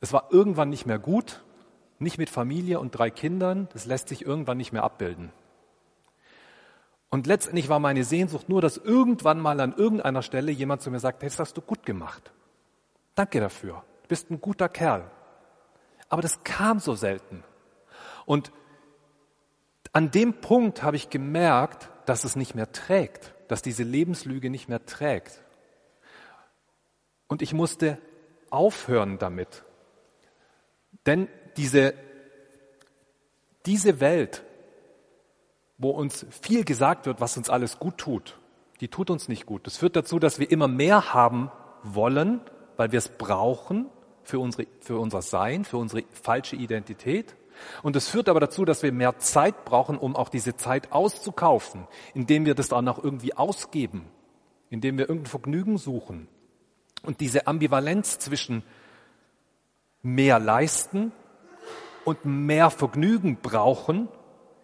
Es 0.00 0.12
war 0.12 0.28
irgendwann 0.32 0.70
nicht 0.70 0.86
mehr 0.86 0.98
gut, 0.98 1.44
nicht 1.98 2.18
mit 2.18 2.30
Familie 2.30 2.80
und 2.80 2.90
drei 2.90 3.10
Kindern. 3.10 3.68
Das 3.72 3.86
lässt 3.86 4.08
sich 4.08 4.24
irgendwann 4.24 4.58
nicht 4.58 4.72
mehr 4.72 4.84
abbilden. 4.84 5.32
Und 7.10 7.26
letztendlich 7.26 7.68
war 7.68 7.78
meine 7.78 8.04
Sehnsucht 8.04 8.48
nur, 8.48 8.60
dass 8.60 8.76
irgendwann 8.76 9.40
mal 9.40 9.60
an 9.60 9.74
irgendeiner 9.76 10.22
Stelle 10.22 10.50
jemand 10.50 10.82
zu 10.82 10.90
mir 10.90 10.98
sagt, 10.98 11.22
das 11.22 11.38
hast 11.38 11.56
du 11.56 11.60
gut 11.60 11.86
gemacht. 11.86 12.32
Danke 13.14 13.40
dafür 13.40 13.84
du 14.04 14.08
bist 14.08 14.30
ein 14.30 14.40
guter 14.40 14.68
Kerl. 14.68 15.10
Aber 16.08 16.22
das 16.22 16.44
kam 16.44 16.78
so 16.78 16.94
selten. 16.94 17.42
Und 18.26 18.52
an 19.92 20.10
dem 20.10 20.40
Punkt 20.40 20.82
habe 20.82 20.96
ich 20.96 21.10
gemerkt, 21.10 21.90
dass 22.06 22.24
es 22.24 22.36
nicht 22.36 22.54
mehr 22.54 22.70
trägt, 22.70 23.34
dass 23.48 23.62
diese 23.62 23.82
Lebenslüge 23.82 24.50
nicht 24.50 24.68
mehr 24.68 24.84
trägt. 24.84 25.42
Und 27.28 27.40
ich 27.40 27.54
musste 27.54 27.98
aufhören 28.50 29.18
damit. 29.18 29.64
Denn 31.06 31.28
diese, 31.56 31.94
diese 33.66 34.00
Welt, 34.00 34.44
wo 35.78 35.90
uns 35.90 36.26
viel 36.42 36.64
gesagt 36.64 37.06
wird, 37.06 37.20
was 37.20 37.36
uns 37.36 37.50
alles 37.50 37.78
gut 37.78 37.98
tut, 37.98 38.38
die 38.80 38.88
tut 38.88 39.10
uns 39.10 39.28
nicht 39.28 39.46
gut. 39.46 39.66
Das 39.66 39.76
führt 39.76 39.96
dazu, 39.96 40.18
dass 40.18 40.38
wir 40.38 40.50
immer 40.50 40.68
mehr 40.68 41.14
haben 41.14 41.50
wollen, 41.82 42.40
weil 42.76 42.92
wir 42.92 42.98
es 42.98 43.08
brauchen 43.08 43.86
für, 44.22 44.38
unsere, 44.38 44.66
für 44.80 44.98
unser 44.98 45.22
Sein, 45.22 45.64
für 45.64 45.76
unsere 45.76 46.04
falsche 46.10 46.56
Identität. 46.56 47.36
Und 47.82 47.94
es 47.94 48.08
führt 48.08 48.28
aber 48.28 48.40
dazu, 48.40 48.64
dass 48.64 48.82
wir 48.82 48.92
mehr 48.92 49.18
Zeit 49.18 49.64
brauchen, 49.64 49.96
um 49.96 50.16
auch 50.16 50.28
diese 50.28 50.56
Zeit 50.56 50.92
auszukaufen, 50.92 51.86
indem 52.12 52.46
wir 52.46 52.54
das 52.54 52.68
dann 52.68 52.88
auch 52.88 53.02
irgendwie 53.02 53.34
ausgeben, 53.34 54.06
indem 54.70 54.98
wir 54.98 55.08
irgendein 55.08 55.30
Vergnügen 55.30 55.78
suchen. 55.78 56.28
Und 57.02 57.20
diese 57.20 57.46
Ambivalenz 57.46 58.18
zwischen 58.18 58.64
mehr 60.02 60.38
leisten 60.38 61.12
und 62.04 62.24
mehr 62.24 62.70
Vergnügen 62.70 63.36
brauchen, 63.40 64.08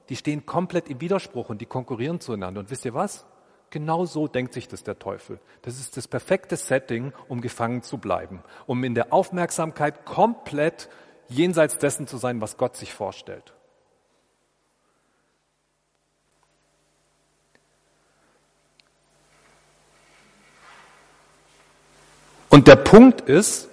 die 0.08 0.16
stehen 0.16 0.44
komplett 0.44 0.88
im 0.88 1.00
Widerspruch 1.00 1.48
und 1.48 1.60
die 1.60 1.66
konkurrieren 1.66 2.20
zueinander. 2.20 2.60
Und 2.60 2.70
wisst 2.70 2.84
ihr 2.84 2.94
was? 2.94 3.24
Genau 3.70 4.04
so 4.04 4.26
denkt 4.26 4.52
sich 4.52 4.66
das 4.66 4.82
der 4.82 4.98
Teufel. 4.98 5.38
Das 5.62 5.78
ist 5.78 5.96
das 5.96 6.08
perfekte 6.08 6.56
Setting, 6.56 7.12
um 7.28 7.40
gefangen 7.40 7.82
zu 7.82 7.98
bleiben, 7.98 8.42
um 8.66 8.82
in 8.82 8.94
der 8.96 9.12
Aufmerksamkeit 9.12 10.04
komplett 10.04 10.88
jenseits 11.28 11.78
dessen 11.78 12.08
zu 12.08 12.16
sein, 12.16 12.40
was 12.40 12.56
Gott 12.56 12.76
sich 12.76 12.92
vorstellt. 12.92 13.54
Und 22.48 22.66
der 22.66 22.76
Punkt 22.76 23.20
ist, 23.20 23.69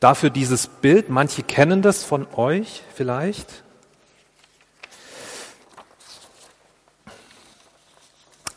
dafür 0.00 0.30
dieses 0.30 0.66
Bild, 0.66 1.08
manche 1.08 1.42
kennen 1.42 1.82
das 1.82 2.04
von 2.04 2.26
euch 2.34 2.82
vielleicht, 2.94 3.62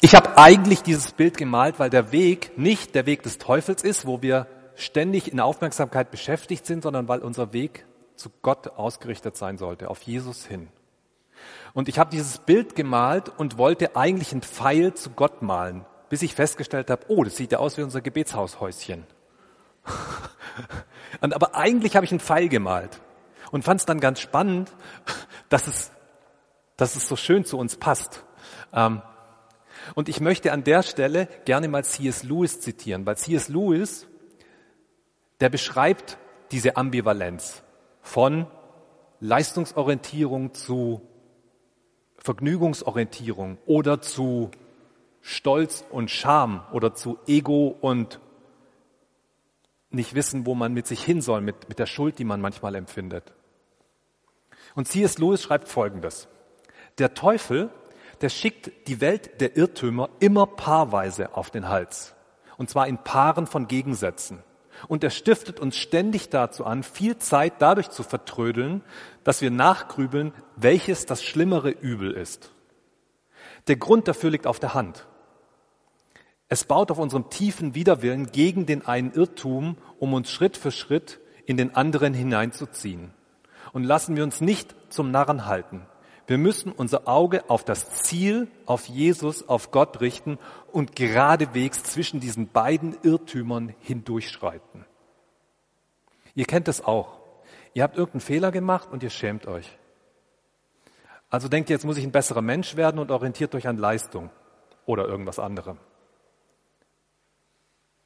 Ich 0.06 0.16
habe 0.16 0.38
eigentlich 0.38 0.84
dieses 0.84 1.14
Bild 1.14 1.38
gemalt, 1.38 1.80
weil 1.80 1.90
der 1.90 2.12
Weg 2.12 2.58
nicht 2.58 2.94
der 2.94 3.06
Weg 3.06 3.24
des 3.24 3.38
Teufels 3.38 3.84
ist, 3.84 4.06
wo 4.06 4.22
wir 4.22 4.48
ständig 4.76 5.32
in 5.32 5.40
Aufmerksamkeit 5.40 6.12
beschäftigt 6.12 6.66
sind, 6.66 6.84
sondern 6.84 7.08
weil 7.08 7.22
unser 7.22 7.54
Weg 7.54 7.86
zu 8.18 8.30
Gott 8.42 8.68
ausgerichtet 8.68 9.38
sein 9.38 9.58
sollte, 9.58 9.90
auf 9.90 10.02
Jesus 10.02 10.46
hin. 10.46 10.68
Und 11.74 11.88
ich 11.88 12.00
habe 12.00 12.10
dieses 12.10 12.40
Bild 12.40 12.76
gemalt 12.76 13.30
und 13.30 13.58
wollte 13.58 13.96
eigentlich 13.96 14.34
einen 14.34 14.42
Pfeil 14.42 14.94
zu 14.94 15.10
Gott 15.12 15.42
malen, 15.42 15.86
bis 16.10 16.22
ich 16.22 16.36
festgestellt 16.36 16.90
habe, 16.90 17.06
oh, 17.08 17.24
das 17.24 17.38
sieht 17.38 17.54
ja 17.54 17.60
aus 17.60 17.78
wie 17.78 17.84
unser 17.84 18.02
Gebetshaushäuschen. 18.02 19.08
und, 21.22 21.34
aber 21.34 21.56
eigentlich 21.56 21.96
habe 21.96 22.06
ich 22.06 22.12
einen 22.12 22.20
Pfeil 22.20 22.50
gemalt 22.50 23.02
und 23.52 23.64
fand 23.64 23.80
es 23.80 23.86
dann 23.86 24.00
ganz 24.00 24.20
spannend, 24.20 24.72
dass 25.50 25.68
es, 25.68 25.92
dass 26.78 26.96
es 26.96 27.08
so 27.08 27.16
schön 27.16 27.46
zu 27.46 27.58
uns 27.58 27.76
passt. 27.78 28.24
Ähm, 28.74 29.02
und 29.96 30.10
ich 30.10 30.22
möchte 30.22 30.52
an 30.52 30.64
der 30.64 30.82
Stelle 30.82 31.28
gerne 31.46 31.68
mal 31.68 31.84
C.S. 31.84 32.24
Lewis 32.24 32.62
zitieren, 32.62 33.06
weil 33.06 33.18
C.S. 33.18 33.50
Lewis, 33.50 34.08
der 35.40 35.50
beschreibt 35.50 36.18
diese 36.52 36.78
Ambivalenz 36.78 37.64
von 38.02 38.48
Leistungsorientierung 39.20 40.54
zu 40.54 41.02
Vergnügungsorientierung 42.18 43.58
oder 43.66 44.02
zu 44.02 44.52
Stolz 45.22 45.84
und 45.90 46.10
Scham 46.10 46.64
oder 46.72 46.94
zu 46.94 47.18
Ego 47.28 47.76
und 47.80 48.20
nicht 49.94 50.16
wissen, 50.16 50.46
wo 50.46 50.56
man 50.56 50.74
mit 50.74 50.88
sich 50.88 51.04
hin 51.04 51.22
soll, 51.22 51.42
mit, 51.42 51.70
mit 51.70 51.80
der 51.80 51.86
Schuld, 51.86 52.20
die 52.20 52.24
man 52.24 52.42
manchmal 52.42 52.76
empfindet. 52.76 53.34
Und 54.76 54.88
C.S. 54.88 55.18
Lewis 55.18 55.44
schreibt 55.44 55.68
Folgendes. 55.68 56.28
Der 56.98 57.14
Teufel 57.14 57.70
der 58.24 58.30
schickt 58.30 58.72
die 58.88 59.02
Welt 59.02 59.42
der 59.42 59.58
Irrtümer 59.58 60.10
immer 60.22 60.48
paarweise 60.48 61.36
auf 61.36 61.50
den 61.50 61.68
Hals. 61.68 62.16
Und 62.58 62.70
zwar 62.70 62.88
in 62.88 62.98
Paaren 62.98 63.48
von 63.48 63.68
Gegensätzen. 63.68 64.44
Und 64.88 65.04
er 65.04 65.10
stiftet 65.10 65.60
uns 65.60 65.76
ständig 65.76 66.30
dazu 66.30 66.66
an, 66.66 66.84
viel 66.84 67.18
Zeit 67.18 67.56
dadurch 67.60 67.90
zu 67.90 68.02
vertrödeln, 68.02 68.82
dass 69.26 69.42
wir 69.42 69.52
nachgrübeln, 69.52 70.34
welches 70.56 71.06
das 71.06 71.22
schlimmere 71.22 71.70
Übel 71.70 72.12
ist. 72.12 72.54
Der 73.68 73.76
Grund 73.76 74.08
dafür 74.08 74.30
liegt 74.30 74.48
auf 74.48 74.60
der 74.60 74.74
Hand. 74.74 75.06
Es 76.54 76.66
baut 76.66 76.92
auf 76.92 77.00
unserem 77.00 77.32
tiefen 77.32 77.74
Widerwillen 77.74 78.32
gegen 78.32 78.68
den 78.68 78.86
einen 78.86 79.12
Irrtum, 79.12 79.76
um 79.98 80.14
uns 80.14 80.30
Schritt 80.30 80.56
für 80.56 80.70
Schritt 80.70 81.20
in 81.48 81.58
den 81.58 81.76
anderen 81.76 82.14
hineinzuziehen. 82.14 83.12
Und 83.72 83.86
lassen 83.86 84.16
wir 84.16 84.24
uns 84.24 84.40
nicht 84.40 84.76
zum 84.90 85.10
Narren 85.10 85.48
halten. 85.48 85.88
Wir 86.28 86.38
müssen 86.38 86.72
unser 86.72 87.08
Auge 87.08 87.50
auf 87.50 87.66
das 87.66 88.04
Ziel, 88.04 88.50
auf 88.68 88.86
Jesus, 88.86 89.50
auf 89.50 89.72
Gott 89.72 90.00
richten 90.00 90.38
und 90.72 90.96
geradewegs 90.96 91.82
zwischen 91.86 92.20
diesen 92.20 92.50
beiden 92.50 92.98
Irrtümern 93.02 93.74
hindurchschreiten. 93.80 94.86
Ihr 96.36 96.46
kennt 96.46 96.68
es 96.68 96.86
auch. 96.86 97.18
Ihr 97.74 97.82
habt 97.82 97.98
irgendeinen 97.98 98.22
Fehler 98.22 98.52
gemacht 98.52 98.90
und 98.92 99.02
ihr 99.02 99.10
schämt 99.10 99.48
euch. 99.48 99.76
Also 101.32 101.48
denkt 101.48 101.72
ihr, 101.72 101.78
jetzt 101.78 101.86
muss 101.86 101.98
ich 101.98 102.04
ein 102.04 102.12
besserer 102.12 102.44
Mensch 102.44 102.76
werden 102.76 103.00
und 103.00 103.10
orientiert 103.10 103.56
euch 103.56 103.68
an 103.68 103.78
Leistung 103.80 104.30
oder 104.86 105.08
irgendwas 105.08 105.40
anderem. 105.40 105.80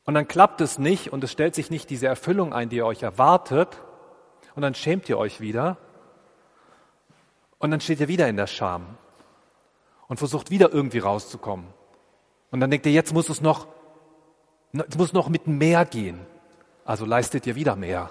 Und 0.08 0.14
dann 0.14 0.26
klappt 0.26 0.62
es 0.62 0.80
nicht 0.80 1.12
und 1.12 1.22
es 1.26 1.34
stellt 1.34 1.54
sich 1.54 1.70
nicht 1.70 1.90
diese 1.90 2.08
Erfüllung 2.08 2.54
ein, 2.54 2.70
die 2.70 2.78
ihr 2.78 2.86
euch 2.86 3.04
erwartet. 3.04 3.84
Und 4.56 4.62
dann 4.62 4.74
schämt 4.74 5.10
ihr 5.10 5.18
euch 5.18 5.42
wieder 5.42 5.76
und 7.60 7.72
dann 7.72 7.82
steht 7.82 8.00
er 8.00 8.08
wieder 8.08 8.30
in 8.30 8.38
der 8.38 8.48
Scham 8.48 8.98
und 10.08 10.16
versucht 10.16 10.50
wieder 10.50 10.72
irgendwie 10.72 11.00
rauszukommen. 11.00 11.68
Und 12.52 12.62
dann 12.62 12.72
denkt 12.72 12.86
er, 12.86 12.94
jetzt 12.94 13.14
muss 13.14 13.28
es 13.28 13.42
noch, 13.42 13.68
es 14.72 14.98
muss 14.98 15.12
noch 15.12 15.28
mit 15.28 15.46
mehr 15.46 15.84
gehen. 15.84 16.22
Also 16.86 17.06
leistet 17.06 17.46
ihr 17.46 17.56
wieder 17.56 17.76
mehr. 17.76 18.10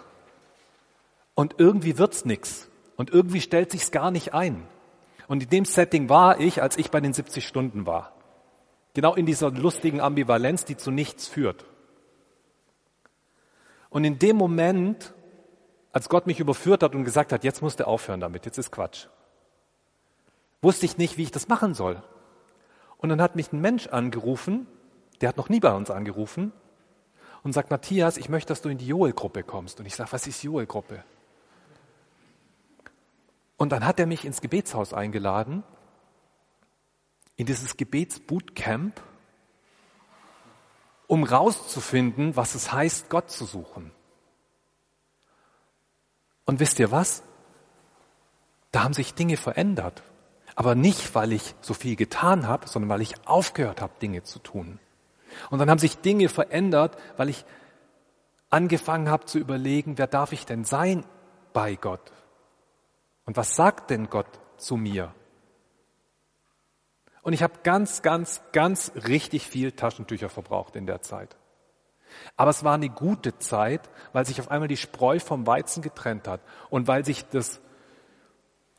Und 1.34 1.54
irgendwie 1.56 1.96
wird's 1.96 2.26
nix. 2.26 2.68
Und 2.96 3.08
irgendwie 3.10 3.40
stellt 3.40 3.70
sich's 3.70 3.90
gar 3.90 4.10
nicht 4.10 4.34
ein. 4.34 4.66
Und 5.28 5.44
in 5.44 5.48
dem 5.48 5.64
Setting 5.64 6.10
war 6.10 6.40
ich, 6.40 6.60
als 6.60 6.76
ich 6.76 6.90
bei 6.90 7.00
den 7.00 7.14
70 7.14 7.48
Stunden 7.48 7.86
war. 7.86 8.12
Genau 8.92 9.14
in 9.14 9.24
dieser 9.24 9.50
lustigen 9.50 10.02
Ambivalenz, 10.02 10.66
die 10.66 10.76
zu 10.76 10.90
nichts 10.90 11.26
führt. 11.26 11.64
Und 13.90 14.04
in 14.04 14.18
dem 14.18 14.36
Moment, 14.36 15.14
als 15.92 16.08
Gott 16.08 16.26
mich 16.26 16.40
überführt 16.40 16.82
hat 16.82 16.94
und 16.94 17.04
gesagt 17.04 17.32
hat, 17.32 17.44
jetzt 17.44 17.62
musst 17.62 17.80
du 17.80 17.86
aufhören 17.86 18.20
damit, 18.20 18.44
jetzt 18.44 18.58
ist 18.58 18.70
Quatsch, 18.70 19.06
wusste 20.62 20.86
ich 20.86 20.98
nicht, 20.98 21.16
wie 21.16 21.22
ich 21.22 21.30
das 21.30 21.48
machen 21.48 21.74
soll. 21.74 22.02
Und 22.98 23.08
dann 23.08 23.20
hat 23.20 23.36
mich 23.36 23.52
ein 23.52 23.60
Mensch 23.60 23.86
angerufen, 23.88 24.66
der 25.20 25.28
hat 25.28 25.36
noch 25.36 25.48
nie 25.48 25.60
bei 25.60 25.72
uns 25.72 25.90
angerufen 25.90 26.52
und 27.42 27.52
sagt, 27.52 27.70
Matthias, 27.70 28.16
ich 28.16 28.28
möchte, 28.28 28.48
dass 28.48 28.62
du 28.62 28.68
in 28.68 28.78
die 28.78 28.88
Joel-Gruppe 28.88 29.42
kommst. 29.42 29.80
Und 29.80 29.86
ich 29.86 29.94
sage, 29.94 30.12
was 30.12 30.26
ist 30.26 30.42
Joel-Gruppe? 30.42 31.04
Und 33.56 33.72
dann 33.72 33.86
hat 33.86 33.98
er 33.98 34.06
mich 34.06 34.24
ins 34.24 34.40
Gebetshaus 34.40 34.92
eingeladen, 34.92 35.62
in 37.36 37.46
dieses 37.46 37.76
Gebetsbootcamp, 37.76 39.00
um 41.06 41.24
rauszufinden, 41.24 42.36
was 42.36 42.54
es 42.54 42.72
heißt, 42.72 43.08
Gott 43.10 43.30
zu 43.30 43.44
suchen. 43.44 43.92
Und 46.44 46.60
wisst 46.60 46.78
ihr 46.78 46.90
was? 46.90 47.22
Da 48.72 48.84
haben 48.84 48.94
sich 48.94 49.14
Dinge 49.14 49.36
verändert. 49.36 50.02
Aber 50.54 50.74
nicht, 50.74 51.14
weil 51.14 51.32
ich 51.32 51.54
so 51.60 51.74
viel 51.74 51.96
getan 51.96 52.46
habe, 52.46 52.66
sondern 52.68 52.88
weil 52.88 53.02
ich 53.02 53.26
aufgehört 53.26 53.82
habe, 53.82 53.92
Dinge 54.00 54.22
zu 54.22 54.38
tun. 54.38 54.78
Und 55.50 55.58
dann 55.58 55.68
haben 55.68 55.78
sich 55.78 55.98
Dinge 55.98 56.28
verändert, 56.28 56.96
weil 57.16 57.28
ich 57.28 57.44
angefangen 58.48 59.10
habe 59.10 59.26
zu 59.26 59.38
überlegen, 59.38 59.98
wer 59.98 60.06
darf 60.06 60.32
ich 60.32 60.46
denn 60.46 60.64
sein 60.64 61.04
bei 61.52 61.74
Gott? 61.74 62.12
Und 63.26 63.36
was 63.36 63.54
sagt 63.54 63.90
denn 63.90 64.08
Gott 64.08 64.28
zu 64.56 64.76
mir? 64.76 65.14
Und 67.26 67.32
ich 67.32 67.42
habe 67.42 67.54
ganz, 67.64 68.02
ganz, 68.02 68.40
ganz 68.52 68.92
richtig 69.08 69.48
viel 69.48 69.72
Taschentücher 69.72 70.28
verbraucht 70.28 70.76
in 70.76 70.86
der 70.86 71.02
Zeit. 71.02 71.34
Aber 72.36 72.50
es 72.50 72.62
war 72.62 72.74
eine 72.74 72.88
gute 72.88 73.36
Zeit, 73.38 73.90
weil 74.12 74.24
sich 74.24 74.38
auf 74.38 74.48
einmal 74.48 74.68
die 74.68 74.76
Spreu 74.76 75.18
vom 75.18 75.44
Weizen 75.44 75.82
getrennt 75.82 76.28
hat 76.28 76.40
und 76.70 76.86
weil 76.86 77.04
sich 77.04 77.26
das, 77.26 77.60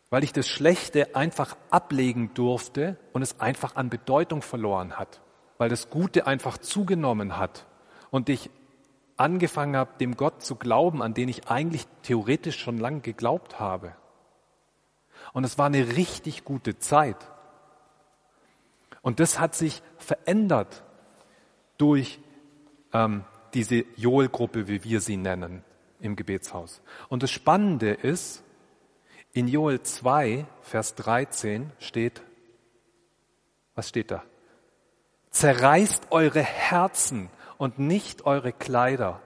weil 0.10 0.24
ich 0.24 0.32
das 0.32 0.48
Schlechte 0.48 1.14
einfach 1.14 1.58
ablegen 1.72 2.34
durfte 2.36 2.96
und 3.12 3.22
es 3.22 3.42
einfach 3.42 3.76
an 3.76 3.90
Bedeutung 3.90 4.42
verloren 4.42 4.94
hat, 4.98 5.20
weil 5.58 5.68
das 5.68 5.90
Gute 5.90 6.26
einfach 6.26 6.58
zugenommen 6.58 7.38
hat 7.38 7.66
und 8.12 8.30
ich 8.30 8.50
angefangen 9.18 9.76
habe, 9.76 9.98
dem 10.00 10.16
Gott 10.16 10.42
zu 10.42 10.56
glauben, 10.56 11.02
an 11.02 11.14
den 11.14 11.28
ich 11.28 11.50
eigentlich 11.50 11.86
theoretisch 12.02 12.58
schon 12.58 12.78
lange 12.78 13.02
geglaubt 13.02 13.60
habe. 13.60 13.94
Und 15.34 15.44
es 15.44 15.58
war 15.58 15.66
eine 15.66 15.98
richtig 15.98 16.46
gute 16.46 16.80
Zeit. 16.80 17.18
Und 19.08 19.22
das 19.22 19.40
hat 19.40 19.56
sich 19.56 19.82
verändert 19.96 20.84
durch 21.78 22.20
ähm, 22.92 23.24
diese 23.54 23.86
Joel-Gruppe, 23.96 24.68
wie 24.68 24.84
wir 24.84 25.00
sie 25.00 25.16
nennen, 25.16 25.64
im 26.02 26.18
Gebetshaus. 26.18 26.82
Und 27.08 27.24
das 27.24 27.32
Spannende 27.32 27.92
ist, 27.94 28.44
in 29.32 29.48
Joel 29.48 29.82
2, 29.82 30.46
Vers 30.62 30.96
13 30.96 31.72
steht, 31.80 32.22
was 33.76 33.88
steht 33.88 34.12
da? 34.12 34.26
Zerreißt 35.30 36.08
eure 36.12 36.42
Herzen 36.44 37.30
und 37.58 37.80
nicht 37.80 38.26
eure 38.26 38.52
Kleider 38.52 39.22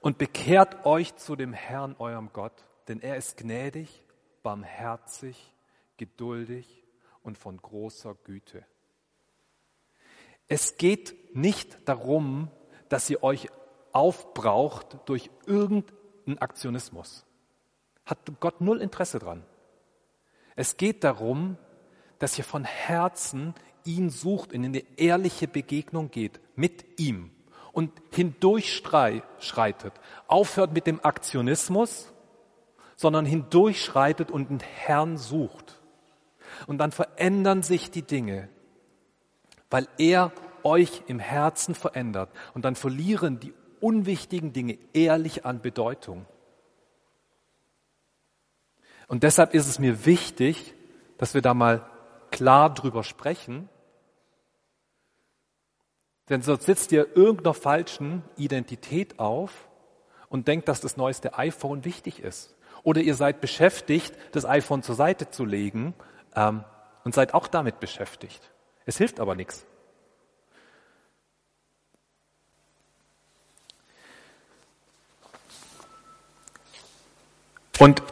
und 0.00 0.18
bekehrt 0.18 0.84
euch 0.84 1.14
zu 1.14 1.36
dem 1.36 1.52
Herrn, 1.52 1.94
eurem 2.00 2.30
Gott, 2.32 2.64
denn 2.88 3.00
er 3.00 3.16
ist 3.16 3.36
gnädig, 3.36 4.04
barmherzig, 4.42 5.54
geduldig 5.96 6.82
und 7.22 7.38
von 7.38 7.56
großer 7.58 8.16
Güte. 8.24 8.66
Es 10.48 10.76
geht 10.76 11.34
nicht 11.34 11.88
darum, 11.88 12.50
dass 12.88 13.10
ihr 13.10 13.22
euch 13.22 13.48
aufbraucht 13.92 14.98
durch 15.06 15.30
irgendeinen 15.46 16.38
Aktionismus. 16.38 17.24
Hat 18.04 18.18
Gott 18.40 18.60
null 18.60 18.80
Interesse 18.80 19.18
dran. 19.18 19.42
Es 20.54 20.76
geht 20.76 21.04
darum, 21.04 21.56
dass 22.18 22.38
ihr 22.38 22.44
von 22.44 22.64
Herzen 22.64 23.54
ihn 23.84 24.10
sucht, 24.10 24.52
in 24.52 24.64
eine 24.64 24.84
ehrliche 24.96 25.48
Begegnung 25.48 26.10
geht 26.10 26.40
mit 26.56 26.98
ihm 26.98 27.30
und 27.72 27.92
hindurchschreitet. 28.12 29.92
Aufhört 30.28 30.72
mit 30.72 30.86
dem 30.86 31.04
Aktionismus, 31.04 32.12
sondern 32.96 33.26
hindurchschreitet 33.26 34.30
und 34.30 34.48
den 34.48 34.60
Herrn 34.60 35.18
sucht. 35.18 35.80
Und 36.66 36.78
dann 36.78 36.92
verändern 36.92 37.62
sich 37.62 37.90
die 37.90 38.02
Dinge 38.02 38.48
weil 39.70 39.88
er 39.98 40.32
euch 40.62 41.02
im 41.06 41.18
Herzen 41.18 41.74
verändert. 41.74 42.30
Und 42.54 42.64
dann 42.64 42.76
verlieren 42.76 43.40
die 43.40 43.54
unwichtigen 43.80 44.52
Dinge 44.52 44.78
ehrlich 44.92 45.44
an 45.44 45.60
Bedeutung. 45.60 46.26
Und 49.08 49.22
deshalb 49.22 49.54
ist 49.54 49.68
es 49.68 49.78
mir 49.78 50.04
wichtig, 50.04 50.74
dass 51.18 51.34
wir 51.34 51.42
da 51.42 51.54
mal 51.54 51.88
klar 52.30 52.72
drüber 52.74 53.04
sprechen. 53.04 53.68
Denn 56.28 56.42
sonst 56.42 56.64
sitzt 56.64 56.90
ihr 56.90 57.16
irgendeiner 57.16 57.54
falschen 57.54 58.22
Identität 58.36 59.20
auf 59.20 59.68
und 60.28 60.48
denkt, 60.48 60.68
dass 60.68 60.80
das 60.80 60.96
neueste 60.96 61.38
iPhone 61.38 61.84
wichtig 61.84 62.20
ist. 62.20 62.56
Oder 62.82 63.00
ihr 63.00 63.14
seid 63.14 63.40
beschäftigt, 63.40 64.12
das 64.32 64.44
iPhone 64.44 64.82
zur 64.82 64.96
Seite 64.96 65.30
zu 65.30 65.44
legen 65.44 65.94
ähm, 66.34 66.64
und 67.04 67.14
seid 67.14 67.34
auch 67.34 67.46
damit 67.46 67.78
beschäftigt. 67.78 68.50
Es 68.86 68.98
hilft 68.98 69.18
aber 69.18 69.34
nichts. 69.34 69.66
Und 77.78 78.02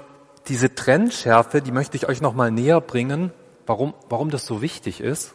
diese 0.48 0.74
Trennschärfe, 0.74 1.62
die 1.62 1.72
möchte 1.72 1.96
ich 1.96 2.06
euch 2.08 2.20
nochmal 2.20 2.50
näher 2.50 2.80
bringen, 2.80 3.32
warum, 3.66 3.94
warum 4.10 4.30
das 4.30 4.44
so 4.44 4.60
wichtig 4.60 5.00
ist. 5.00 5.34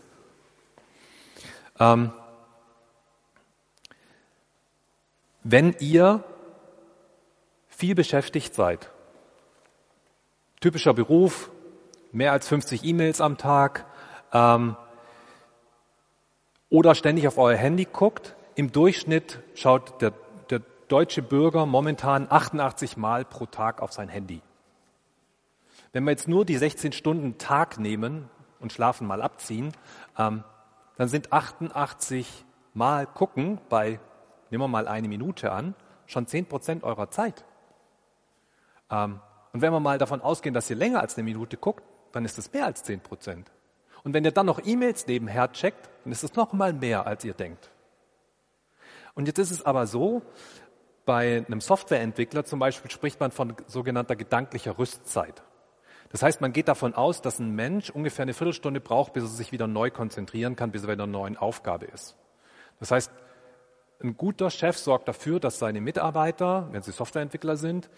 Ähm, 1.80 2.12
wenn 5.43 5.73
ihr 5.80 6.23
viel 7.69 7.95
beschäftigt 7.95 8.54
seid, 8.54 8.91
typischer 10.60 10.93
Beruf, 10.93 11.49
mehr 12.12 12.34
als 12.34 12.47
50 12.49 12.84
E-Mails 12.84 13.21
am 13.21 13.38
Tag, 13.38 13.86
ähm, 14.34 14.75
oder 16.69 16.95
ständig 16.95 17.27
auf 17.27 17.38
euer 17.38 17.58
Handy 17.58 17.86
guckt. 17.86 18.36
Im 18.55 18.71
Durchschnitt 18.71 19.39
schaut 19.55 20.01
der, 20.01 20.13
der 20.49 20.62
deutsche 20.88 21.21
Bürger 21.21 21.65
momentan 21.65 22.27
88 22.29 22.97
Mal 22.97 23.25
pro 23.25 23.45
Tag 23.45 23.82
auf 23.82 23.91
sein 23.91 24.10
Handy. 24.10 24.41
Wenn 25.91 26.03
wir 26.03 26.12
jetzt 26.12 26.27
nur 26.27 26.45
die 26.45 26.58
16 26.58 26.91
Stunden 26.91 27.38
Tag 27.38 27.79
nehmen 27.79 28.29
und 28.60 28.71
Schlafen 28.71 29.08
mal 29.08 29.21
abziehen, 29.21 29.73
ähm, 30.17 30.43
dann 30.97 31.08
sind 31.08 31.34
88 31.34 32.45
Mal 32.75 33.08
gucken 33.08 33.60
bei, 33.69 33.99
nehmen 34.51 34.63
wir 34.63 34.67
mal 34.67 34.88
eine 34.88 35.08
Minute 35.08 35.51
an, 35.51 35.73
schon 36.05 36.27
10 36.27 36.45
Prozent 36.45 36.84
eurer 36.84 37.10
Zeit. 37.10 37.43
Ähm, 38.91 39.19
und 39.51 39.62
wenn 39.62 39.73
wir 39.73 39.79
mal 39.79 39.97
davon 39.97 40.21
ausgehen, 40.21 40.53
dass 40.53 40.69
ihr 40.69 40.75
länger 40.75 41.01
als 41.01 41.15
eine 41.15 41.23
Minute 41.23 41.58
guckt, 41.58 41.84
dann 42.12 42.25
ist 42.25 42.38
das 42.38 42.53
mehr 42.53 42.65
als 42.65 42.84
10 42.84 42.99
Prozent. 43.01 43.51
Und 44.04 44.14
wenn 44.14 44.26
ihr 44.26 44.32
dann 44.32 44.46
noch 44.46 44.62
E-Mails 44.64 45.08
nebenher 45.08 45.52
checkt, 45.52 45.90
dann 46.04 46.12
ist 46.12 46.24
es 46.24 46.36
noch 46.36 46.54
mal 46.54 46.74
mehr, 46.74 47.06
als 47.06 47.24
ihr 47.26 47.34
denkt. 47.34 47.70
Und 49.16 49.28
jetzt 49.28 49.40
ist 49.40 49.52
es 49.52 49.66
aber 49.66 49.88
so, 49.88 50.22
bei 51.06 51.44
einem 51.46 51.62
Softwareentwickler 51.62 52.46
zum 52.46 52.60
Beispiel 52.60 52.92
spricht 52.92 53.20
man 53.20 53.32
von 53.32 53.56
sogenannter 53.68 54.16
gedanklicher 54.16 54.78
Rüstzeit. 54.78 55.42
Das 56.12 56.24
heißt, 56.24 56.42
man 56.42 56.54
geht 56.54 56.68
davon 56.68 56.94
aus, 56.94 57.22
dass 57.22 57.40
ein 57.40 57.52
Mensch 57.56 57.90
ungefähr 57.90 58.24
eine 58.24 58.34
Viertelstunde 58.34 58.80
braucht, 58.80 59.14
bis 59.14 59.24
er 59.24 59.30
sich 59.30 59.52
wieder 59.52 59.68
neu 59.68 59.92
konzentrieren 59.92 60.56
kann, 60.56 60.72
bis 60.72 60.84
er 60.84 60.88
wieder 60.88 61.04
in 61.04 61.10
einer 61.10 61.20
neuen 61.20 61.38
Aufgabe 61.38 61.86
ist. 61.86 62.16
Das 62.80 62.92
heißt, 62.92 63.12
ein 64.02 64.16
guter 64.16 64.50
Chef 64.50 64.78
sorgt 64.78 65.08
dafür, 65.08 65.40
dass 65.40 65.60
seine 65.60 65.82
Mitarbeiter, 65.82 66.70
wenn 66.72 66.82
sie 66.82 66.92
Softwareentwickler 66.92 67.58
sind, 67.58 67.90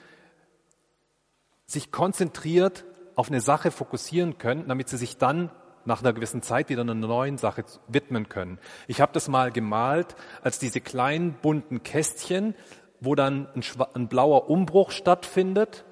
sich 1.68 1.92
konzentriert 1.92 2.86
auf 3.16 3.30
eine 3.30 3.42
Sache 3.42 3.72
fokussieren 3.72 4.38
können, 4.38 4.68
damit 4.68 4.90
sie 4.90 4.98
sich 4.98 5.18
dann 5.18 5.52
nach 5.86 6.02
einer 6.02 6.14
gewissen 6.14 6.42
Zeit 6.42 6.70
wieder 6.70 6.82
einer 6.82 6.94
neuen 6.94 7.38
Sache 7.38 7.64
widmen 7.88 8.30
können. 8.30 8.60
Ich 8.88 9.02
habe 9.02 9.12
das 9.14 9.28
mal 9.28 9.52
gemalt 9.52 10.16
als 10.42 10.60
diese 10.60 10.82
kleinen 10.82 11.34
bunten 11.34 11.84
Kästchen, 11.84 12.56
wo 13.00 13.16
dann 13.16 13.48
ein, 13.56 13.64
ein 13.94 14.08
blauer 14.08 14.50
Umbruch 14.50 14.92
stattfindet, 14.92 15.86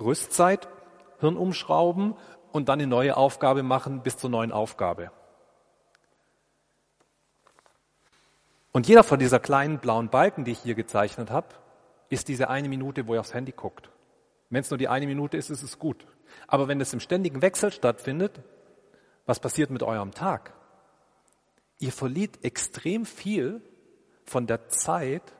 Rüstzeit, 0.00 0.68
Hirn 1.20 1.36
umschrauben 1.36 2.14
und 2.52 2.68
dann 2.68 2.80
eine 2.80 2.88
neue 2.88 3.16
Aufgabe 3.16 3.62
machen 3.62 4.02
bis 4.02 4.16
zur 4.16 4.30
neuen 4.30 4.52
Aufgabe. 4.52 5.10
Und 8.72 8.88
jeder 8.88 9.04
von 9.04 9.18
dieser 9.18 9.40
kleinen 9.40 9.78
blauen 9.78 10.10
Balken, 10.10 10.44
die 10.44 10.52
ich 10.52 10.58
hier 10.58 10.74
gezeichnet 10.74 11.30
habe, 11.30 11.48
ist 12.10 12.28
diese 12.28 12.50
eine 12.50 12.68
Minute, 12.68 13.06
wo 13.06 13.14
ihr 13.14 13.20
aufs 13.20 13.32
Handy 13.32 13.52
guckt. 13.52 13.90
Wenn 14.50 14.60
es 14.60 14.70
nur 14.70 14.78
die 14.78 14.88
eine 14.88 15.06
Minute 15.06 15.36
ist, 15.36 15.50
ist 15.50 15.62
es 15.62 15.78
gut. 15.78 16.06
Aber 16.46 16.68
wenn 16.68 16.80
es 16.80 16.92
im 16.92 17.00
ständigen 17.00 17.42
Wechsel 17.42 17.72
stattfindet, 17.72 18.42
was 19.26 19.40
passiert 19.40 19.70
mit 19.70 19.82
eurem 19.82 20.12
Tag? 20.12 20.54
Ihr 21.78 21.92
verliert 21.92 22.42
extrem 22.44 23.04
viel 23.04 23.60
von 24.24 24.46
der 24.46 24.68
Zeit, 24.68 25.34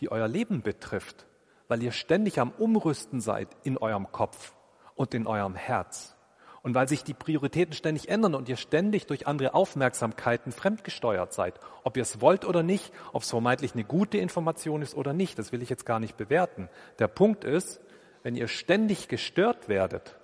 die 0.00 0.12
euer 0.12 0.28
Leben 0.28 0.62
betrifft, 0.62 1.26
weil 1.66 1.82
ihr 1.82 1.92
ständig 1.92 2.38
am 2.38 2.52
Umrüsten 2.52 3.20
seid 3.20 3.48
in 3.64 3.76
eurem 3.76 4.12
Kopf 4.12 4.54
und 4.94 5.14
in 5.14 5.26
eurem 5.26 5.54
Herz. 5.54 6.14
Und 6.62 6.74
weil 6.74 6.88
sich 6.88 7.02
die 7.04 7.14
Prioritäten 7.14 7.72
ständig 7.72 8.08
ändern 8.08 8.34
und 8.34 8.48
ihr 8.48 8.56
ständig 8.56 9.06
durch 9.06 9.26
andere 9.26 9.54
Aufmerksamkeiten 9.54 10.52
fremdgesteuert 10.52 11.32
seid, 11.32 11.58
ob 11.84 11.96
ihr 11.96 12.02
es 12.02 12.20
wollt 12.20 12.44
oder 12.44 12.62
nicht, 12.62 12.92
ob 13.12 13.22
es 13.22 13.30
vermeintlich 13.30 13.74
eine 13.74 13.84
gute 13.84 14.18
Information 14.18 14.82
ist 14.82 14.94
oder 14.94 15.12
nicht, 15.12 15.38
das 15.38 15.52
will 15.52 15.62
ich 15.62 15.70
jetzt 15.70 15.86
gar 15.86 16.00
nicht 16.00 16.16
bewerten. 16.16 16.68
Der 16.98 17.08
Punkt 17.08 17.44
ist, 17.44 17.80
wenn 18.22 18.34
ihr 18.34 18.48
ständig 18.48 19.08
gestört 19.08 19.68
werdet, 19.68 20.18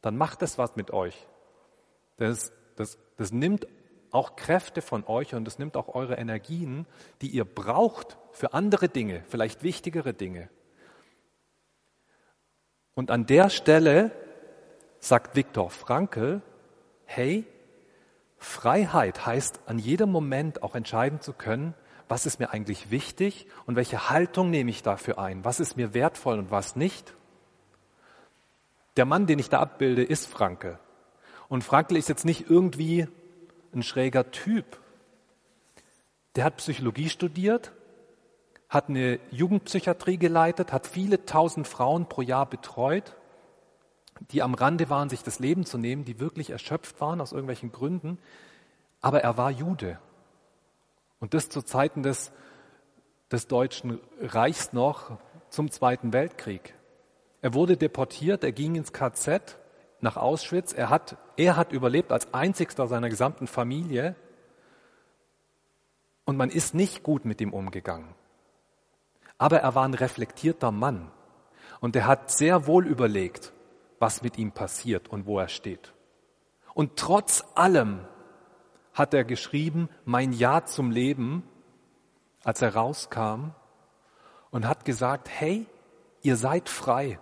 dann 0.00 0.16
macht 0.16 0.42
das 0.42 0.58
was 0.58 0.76
mit 0.76 0.90
euch. 0.92 1.26
Das, 2.16 2.52
das, 2.76 2.98
das 3.16 3.32
nimmt 3.32 3.66
auch 4.10 4.36
Kräfte 4.36 4.80
von 4.80 5.04
euch 5.06 5.34
und 5.34 5.46
es 5.48 5.58
nimmt 5.58 5.76
auch 5.76 5.94
eure 5.94 6.14
Energien, 6.14 6.86
die 7.20 7.28
ihr 7.28 7.44
braucht 7.44 8.16
für 8.30 8.54
andere 8.54 8.88
Dinge, 8.88 9.24
vielleicht 9.28 9.62
wichtigere 9.62 10.14
Dinge. 10.14 10.48
Und 12.94 13.10
an 13.10 13.26
der 13.26 13.50
Stelle 13.50 14.12
sagt 15.00 15.34
Viktor 15.34 15.68
Frankl, 15.70 16.42
hey, 17.06 17.44
Freiheit 18.36 19.26
heißt 19.26 19.60
an 19.66 19.78
jedem 19.78 20.10
Moment 20.10 20.62
auch 20.62 20.74
entscheiden 20.74 21.20
zu 21.20 21.32
können, 21.32 21.74
was 22.08 22.26
ist 22.26 22.38
mir 22.38 22.50
eigentlich 22.50 22.90
wichtig 22.90 23.48
und 23.66 23.76
welche 23.76 24.10
Haltung 24.10 24.50
nehme 24.50 24.70
ich 24.70 24.82
dafür 24.82 25.18
ein, 25.18 25.44
was 25.44 25.58
ist 25.58 25.76
mir 25.76 25.94
wertvoll 25.94 26.38
und 26.38 26.50
was 26.50 26.76
nicht. 26.76 27.14
Der 28.96 29.06
Mann, 29.06 29.26
den 29.26 29.38
ich 29.38 29.48
da 29.48 29.60
abbilde, 29.60 30.04
ist 30.04 30.26
Frankl. 30.26 30.78
Und 31.48 31.64
Frankl 31.64 31.96
ist 31.96 32.08
jetzt 32.08 32.24
nicht 32.24 32.48
irgendwie 32.48 33.06
ein 33.74 33.82
schräger 33.82 34.30
Typ. 34.30 34.80
Der 36.36 36.44
hat 36.44 36.56
Psychologie 36.56 37.08
studiert, 37.08 37.72
hat 38.68 38.88
eine 38.88 39.20
Jugendpsychiatrie 39.30 40.16
geleitet, 40.16 40.72
hat 40.72 40.86
viele 40.86 41.24
tausend 41.26 41.68
Frauen 41.68 42.08
pro 42.08 42.22
Jahr 42.22 42.46
betreut 42.46 43.14
die 44.30 44.42
am 44.42 44.54
Rande 44.54 44.88
waren, 44.90 45.08
sich 45.08 45.22
das 45.22 45.38
Leben 45.38 45.64
zu 45.64 45.78
nehmen, 45.78 46.04
die 46.04 46.20
wirklich 46.20 46.50
erschöpft 46.50 47.00
waren 47.00 47.20
aus 47.20 47.32
irgendwelchen 47.32 47.72
Gründen. 47.72 48.18
Aber 49.00 49.22
er 49.22 49.36
war 49.36 49.50
Jude. 49.50 49.98
Und 51.20 51.34
das 51.34 51.48
zu 51.48 51.62
Zeiten 51.62 52.02
des, 52.02 52.32
des 53.30 53.46
Deutschen 53.48 54.00
Reichs 54.20 54.72
noch 54.72 55.18
zum 55.50 55.70
Zweiten 55.70 56.12
Weltkrieg. 56.12 56.74
Er 57.42 57.54
wurde 57.54 57.76
deportiert, 57.76 58.44
er 58.44 58.52
ging 58.52 58.74
ins 58.74 58.92
KZ 58.92 59.58
nach 60.00 60.16
Auschwitz. 60.16 60.72
Er 60.72 60.90
hat, 60.90 61.16
er 61.36 61.56
hat 61.56 61.72
überlebt 61.72 62.12
als 62.12 62.32
einzigster 62.34 62.86
seiner 62.86 63.08
gesamten 63.08 63.46
Familie. 63.46 64.16
Und 66.24 66.36
man 66.36 66.50
ist 66.50 66.74
nicht 66.74 67.02
gut 67.02 67.24
mit 67.24 67.40
ihm 67.40 67.52
umgegangen. 67.52 68.14
Aber 69.38 69.60
er 69.60 69.74
war 69.74 69.84
ein 69.84 69.94
reflektierter 69.94 70.70
Mann. 70.70 71.10
Und 71.80 71.96
er 71.96 72.06
hat 72.06 72.30
sehr 72.30 72.66
wohl 72.66 72.86
überlegt, 72.86 73.52
was 73.98 74.22
mit 74.22 74.38
ihm 74.38 74.52
passiert 74.52 75.08
und 75.08 75.26
wo 75.26 75.38
er 75.38 75.48
steht. 75.48 75.92
Und 76.74 76.96
trotz 76.96 77.44
allem 77.54 78.00
hat 78.92 79.12
er 79.14 79.24
geschrieben, 79.24 79.88
mein 80.04 80.32
Ja 80.32 80.64
zum 80.64 80.90
Leben, 80.90 81.42
als 82.44 82.62
er 82.62 82.74
rauskam 82.74 83.50
und 84.50 84.68
hat 84.68 84.84
gesagt, 84.84 85.28
hey, 85.28 85.66
ihr 86.22 86.36
seid 86.36 86.68
frei 86.68 87.18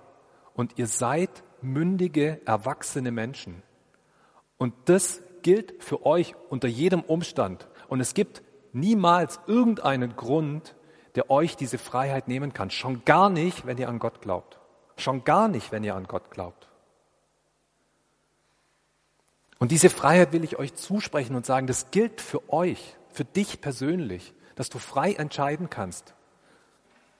und 0.54 0.78
ihr 0.78 0.86
seid 0.86 1.42
mündige, 1.62 2.40
erwachsene 2.44 3.10
Menschen. 3.10 3.62
Und 4.58 4.74
das 4.86 5.22
gilt 5.42 5.82
für 5.82 6.06
euch 6.06 6.34
unter 6.48 6.68
jedem 6.68 7.00
Umstand. 7.00 7.68
Und 7.88 8.00
es 8.00 8.14
gibt 8.14 8.42
niemals 8.72 9.40
irgendeinen 9.46 10.16
Grund, 10.16 10.76
der 11.14 11.30
euch 11.30 11.56
diese 11.56 11.78
Freiheit 11.78 12.28
nehmen 12.28 12.52
kann. 12.52 12.70
Schon 12.70 13.04
gar 13.04 13.28
nicht, 13.28 13.66
wenn 13.66 13.78
ihr 13.78 13.88
an 13.88 13.98
Gott 13.98 14.20
glaubt. 14.20 14.60
Schon 14.96 15.24
gar 15.24 15.48
nicht, 15.48 15.72
wenn 15.72 15.84
ihr 15.84 15.94
an 15.94 16.06
Gott 16.06 16.30
glaubt. 16.30 16.68
Und 19.58 19.70
diese 19.70 19.90
Freiheit 19.90 20.32
will 20.32 20.42
ich 20.42 20.58
euch 20.58 20.74
zusprechen 20.74 21.36
und 21.36 21.46
sagen, 21.46 21.66
das 21.66 21.90
gilt 21.90 22.20
für 22.20 22.52
euch, 22.52 22.96
für 23.10 23.24
dich 23.24 23.60
persönlich, 23.60 24.34
dass 24.56 24.70
du 24.70 24.78
frei 24.78 25.12
entscheiden 25.12 25.70
kannst, 25.70 26.14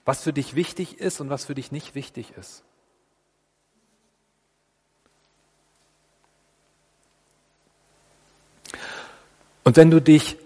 was 0.05 0.23
für 0.23 0.33
dich 0.33 0.53
wichtig 0.53 0.99
ist 0.99 1.21
und 1.21 1.29
was 1.29 1.45
für 1.45 1.55
dich 1.55 1.71
nicht 1.71 1.95
wichtig 1.95 2.33
ist. 2.37 2.63
Und 9.63 9.77
wenn 9.77 9.89
du 9.89 10.01
dich 10.01 10.37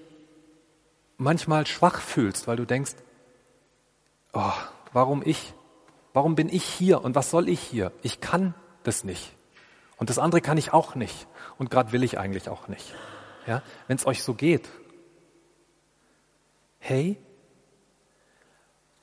manchmal 1.18 1.66
schwach 1.66 2.02
fühlst, 2.02 2.48
weil 2.48 2.58
du 2.58 2.66
denkst, 2.66 2.94
oh, 4.34 4.54
warum 4.94 5.22
ich? 5.26 5.54
Warum 6.14 6.36
bin 6.36 6.50
ich 6.50 6.64
hier 6.64 7.04
und 7.04 7.16
was 7.16 7.30
soll 7.30 7.50
ich 7.50 7.60
hier? 7.60 7.92
Ich 8.02 8.22
kann 8.22 8.54
das 8.84 9.04
nicht. 9.04 9.34
Und 9.98 10.10
das 10.10 10.20
andere 10.20 10.42
kann 10.42 10.58
ich 10.58 10.74
auch 10.74 10.96
nicht. 10.96 11.28
Und 11.58 11.70
gerade 11.70 11.92
will 11.92 12.04
ich 12.04 12.20
eigentlich 12.20 12.50
auch 12.50 12.68
nicht. 12.68 12.94
Ja? 13.46 13.62
Wenn 13.88 13.98
es 13.98 14.06
euch 14.06 14.24
so 14.24 14.34
geht. 14.34 14.70
Hey, 16.80 17.18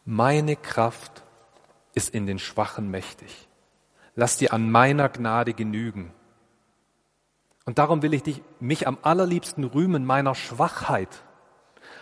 meine 0.04 0.56
Kraft 0.56 1.22
ist 1.94 2.14
in 2.14 2.26
den 2.26 2.38
Schwachen 2.38 2.90
mächtig. 2.90 3.48
Lass 4.14 4.36
dir 4.36 4.52
an 4.52 4.70
meiner 4.70 5.08
Gnade 5.08 5.54
genügen. 5.54 6.12
Und 7.64 7.78
darum 7.78 8.02
will 8.02 8.14
ich 8.14 8.22
dich, 8.22 8.42
mich 8.60 8.86
am 8.86 8.98
allerliebsten 9.02 9.64
rühmen 9.64 10.04
meiner 10.04 10.34
Schwachheit, 10.34 11.24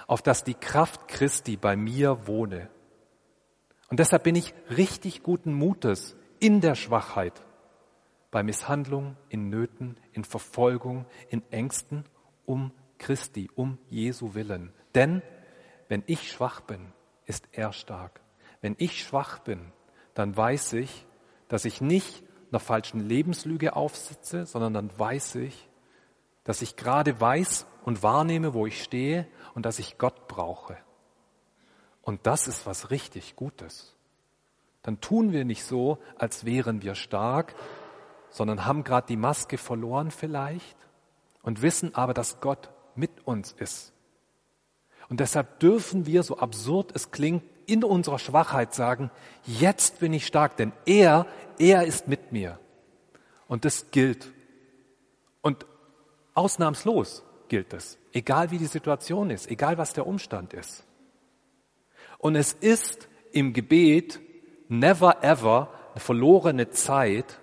auf 0.06 0.22
dass 0.22 0.44
die 0.44 0.54
Kraft 0.54 1.08
Christi 1.08 1.56
bei 1.56 1.76
mir 1.76 2.26
wohne. 2.26 2.68
Und 3.88 4.00
deshalb 4.00 4.24
bin 4.24 4.34
ich 4.34 4.54
richtig 4.70 5.22
guten 5.22 5.52
Mutes 5.52 6.16
in 6.40 6.60
der 6.60 6.74
Schwachheit 6.74 7.44
bei 8.32 8.42
Misshandlung, 8.42 9.16
in 9.28 9.50
Nöten, 9.50 9.96
in 10.12 10.24
Verfolgung, 10.24 11.04
in 11.28 11.42
Ängsten 11.52 12.04
um 12.46 12.72
Christi, 12.98 13.50
um 13.54 13.78
Jesu 13.90 14.34
willen. 14.34 14.72
Denn 14.94 15.22
wenn 15.88 16.02
ich 16.06 16.32
schwach 16.32 16.62
bin, 16.62 16.92
ist 17.26 17.46
er 17.52 17.72
stark. 17.72 18.20
Wenn 18.62 18.74
ich 18.78 19.04
schwach 19.04 19.40
bin, 19.40 19.72
dann 20.14 20.36
weiß 20.36 20.72
ich, 20.74 21.06
dass 21.48 21.66
ich 21.66 21.80
nicht 21.80 22.24
einer 22.52 22.60
falschen 22.60 23.00
Lebenslüge 23.08 23.74
aufsitze, 23.74 24.46
sondern 24.46 24.74
dann 24.74 24.90
weiß 24.98 25.36
ich, 25.36 25.68
dass 26.44 26.62
ich 26.62 26.76
gerade 26.76 27.20
weiß 27.20 27.66
und 27.84 28.02
wahrnehme, 28.02 28.54
wo 28.54 28.66
ich 28.66 28.82
stehe 28.82 29.26
und 29.54 29.66
dass 29.66 29.78
ich 29.78 29.98
Gott 29.98 30.28
brauche. 30.28 30.76
Und 32.02 32.26
das 32.26 32.48
ist 32.48 32.66
was 32.66 32.90
richtig 32.90 33.36
Gutes. 33.36 33.96
Dann 34.82 35.00
tun 35.00 35.32
wir 35.32 35.44
nicht 35.44 35.64
so, 35.64 35.98
als 36.16 36.44
wären 36.44 36.82
wir 36.82 36.94
stark, 36.94 37.54
sondern 38.30 38.66
haben 38.66 38.82
gerade 38.82 39.06
die 39.06 39.16
Maske 39.16 39.56
verloren 39.58 40.10
vielleicht 40.10 40.76
und 41.42 41.62
wissen 41.62 41.94
aber, 41.94 42.14
dass 42.14 42.40
Gott 42.40 42.70
mit 42.94 43.26
uns 43.26 43.52
ist. 43.52 43.92
Und 45.08 45.20
deshalb 45.20 45.60
dürfen 45.60 46.06
wir, 46.06 46.22
so 46.22 46.38
absurd 46.38 46.92
es 46.94 47.10
klingt, 47.10 47.44
in 47.66 47.84
unserer 47.84 48.18
Schwachheit 48.18 48.74
sagen, 48.74 49.10
jetzt 49.44 50.00
bin 50.00 50.12
ich 50.12 50.26
stark, 50.26 50.56
denn 50.56 50.72
er, 50.86 51.26
er 51.58 51.84
ist 51.84 52.08
mit 52.08 52.32
mir. 52.32 52.58
Und 53.48 53.64
das 53.64 53.90
gilt. 53.90 54.32
Und 55.40 55.66
ausnahmslos 56.34 57.24
gilt 57.48 57.72
es, 57.74 57.98
egal 58.12 58.50
wie 58.50 58.58
die 58.58 58.66
Situation 58.66 59.30
ist, 59.30 59.50
egal 59.50 59.78
was 59.78 59.92
der 59.92 60.06
Umstand 60.06 60.54
ist. 60.54 60.84
Und 62.18 62.36
es 62.36 62.52
ist 62.52 63.08
im 63.32 63.52
Gebet 63.52 64.20
never 64.68 65.22
ever 65.22 65.70
eine 65.92 66.00
verlorene 66.00 66.70
Zeit, 66.70 67.40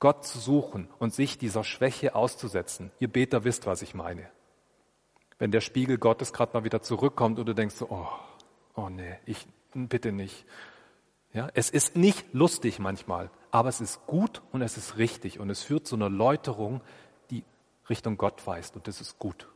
Gott 0.00 0.24
zu 0.24 0.38
suchen 0.38 0.88
und 0.98 1.14
sich 1.14 1.36
dieser 1.38 1.62
Schwäche 1.62 2.14
auszusetzen. 2.14 2.90
Ihr 2.98 3.08
Beter 3.08 3.44
wisst, 3.44 3.66
was 3.66 3.82
ich 3.82 3.94
meine. 3.94 4.30
Wenn 5.38 5.52
der 5.52 5.60
Spiegel 5.60 5.98
Gottes 5.98 6.32
gerade 6.32 6.54
mal 6.54 6.64
wieder 6.64 6.82
zurückkommt 6.82 7.38
und 7.38 7.46
du 7.46 7.54
denkst 7.54 7.76
so, 7.76 7.86
oh, 7.90 8.08
oh 8.74 8.88
nee, 8.88 9.16
ich 9.26 9.46
bitte 9.74 10.12
nicht. 10.12 10.44
Ja, 11.32 11.48
es 11.54 11.70
ist 11.70 11.96
nicht 11.96 12.32
lustig 12.32 12.78
manchmal, 12.78 13.30
aber 13.50 13.68
es 13.68 13.80
ist 13.80 14.06
gut 14.06 14.42
und 14.52 14.62
es 14.62 14.76
ist 14.76 14.96
richtig 14.96 15.38
und 15.38 15.48
es 15.50 15.62
führt 15.62 15.86
zu 15.86 15.96
einer 15.96 16.10
Läuterung, 16.10 16.80
die 17.30 17.44
Richtung 17.88 18.16
Gott 18.16 18.46
weist 18.46 18.74
und 18.74 18.88
das 18.88 19.00
ist 19.00 19.18
gut. 19.18 19.46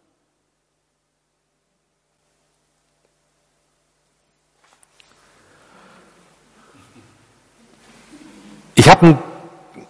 Ich 8.76 8.90
habe 8.90 9.06
einen 9.06 9.18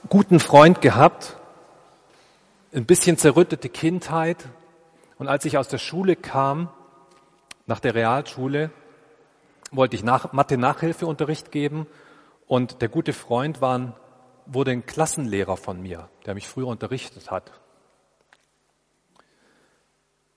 guten 0.08 0.38
Freund 0.38 0.80
gehabt, 0.80 1.36
ein 2.72 2.86
bisschen 2.86 3.18
zerrüttete 3.18 3.68
Kindheit. 3.68 4.48
Und 5.18 5.26
als 5.26 5.44
ich 5.44 5.58
aus 5.58 5.66
der 5.66 5.78
Schule 5.78 6.14
kam, 6.14 6.68
nach 7.66 7.80
der 7.80 7.94
Realschule, 7.94 8.70
wollte 9.76 9.96
ich 9.96 10.04
nach, 10.04 10.32
Mathe-Nachhilfeunterricht 10.32 11.50
geben 11.50 11.86
und 12.46 12.82
der 12.82 12.88
gute 12.88 13.12
Freund 13.12 13.60
war, 13.60 13.94
wurde 14.46 14.72
ein 14.72 14.86
Klassenlehrer 14.86 15.56
von 15.56 15.80
mir, 15.80 16.08
der 16.26 16.34
mich 16.34 16.48
früher 16.48 16.68
unterrichtet 16.68 17.30
hat. 17.30 17.52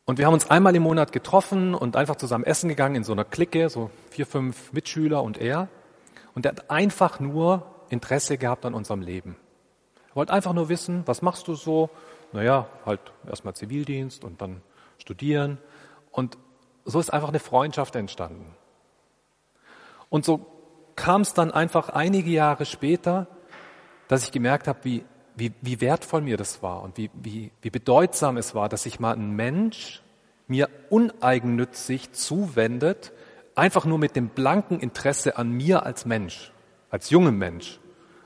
Und 0.05 0.19
wir 0.19 0.25
haben 0.25 0.33
uns 0.33 0.49
einmal 0.49 0.73
im 0.75 0.83
Monat 0.83 1.11
getroffen 1.11 1.73
und 1.73 1.97
einfach 1.97 2.15
zusammen 2.15 2.45
essen 2.45 2.69
gegangen 2.69 2.95
in 2.95 3.03
so 3.03 3.11
einer 3.11 3.25
Clique, 3.25 3.69
so 3.69 3.91
vier, 4.09 4.25
fünf 4.25 4.71
Mitschüler 4.71 5.21
und 5.21 5.37
er. 5.37 5.67
Und 6.33 6.45
er 6.45 6.53
hat 6.53 6.71
einfach 6.71 7.19
nur 7.19 7.65
Interesse 7.89 8.37
gehabt 8.37 8.65
an 8.65 8.73
unserem 8.73 9.01
Leben. 9.01 9.35
Er 10.11 10.15
wollte 10.15 10.31
einfach 10.31 10.53
nur 10.53 10.69
wissen, 10.69 11.03
was 11.05 11.21
machst 11.21 11.47
du 11.49 11.55
so? 11.55 11.89
Naja, 12.31 12.67
halt 12.85 13.01
erstmal 13.27 13.53
Zivildienst 13.53 14.23
und 14.23 14.41
dann 14.41 14.61
studieren. 14.97 15.57
Und 16.11 16.37
so 16.85 17.01
ist 17.01 17.11
einfach 17.11 17.29
eine 17.29 17.39
Freundschaft 17.39 17.95
entstanden. 17.97 18.55
Und 20.09 20.25
so 20.25 20.45
kam 20.95 21.21
es 21.21 21.33
dann 21.33 21.51
einfach 21.51 21.89
einige 21.89 22.29
Jahre 22.29 22.65
später, 22.65 23.27
dass 24.07 24.23
ich 24.23 24.31
gemerkt 24.31 24.67
habe, 24.67 24.79
wie, 24.83 25.05
wie, 25.35 25.53
wie 25.61 25.81
wertvoll 25.81 26.21
mir 26.21 26.37
das 26.37 26.63
war 26.63 26.81
und 26.81 26.97
wie, 26.97 27.11
wie, 27.13 27.51
wie 27.61 27.69
bedeutsam 27.69 28.37
es 28.37 28.55
war, 28.55 28.69
dass 28.69 28.83
sich 28.83 28.99
mal 28.99 29.13
ein 29.13 29.31
Mensch 29.31 30.01
mir 30.47 30.69
uneigennützig 30.89 32.13
zuwendet, 32.13 33.11
einfach 33.55 33.85
nur 33.85 33.99
mit 33.99 34.15
dem 34.15 34.29
blanken 34.29 34.79
Interesse 34.79 35.37
an 35.37 35.51
mir 35.51 35.85
als 35.85 36.05
Mensch, 36.05 36.53
als 36.89 37.09
jungem 37.09 37.37
Mensch. 37.37 37.79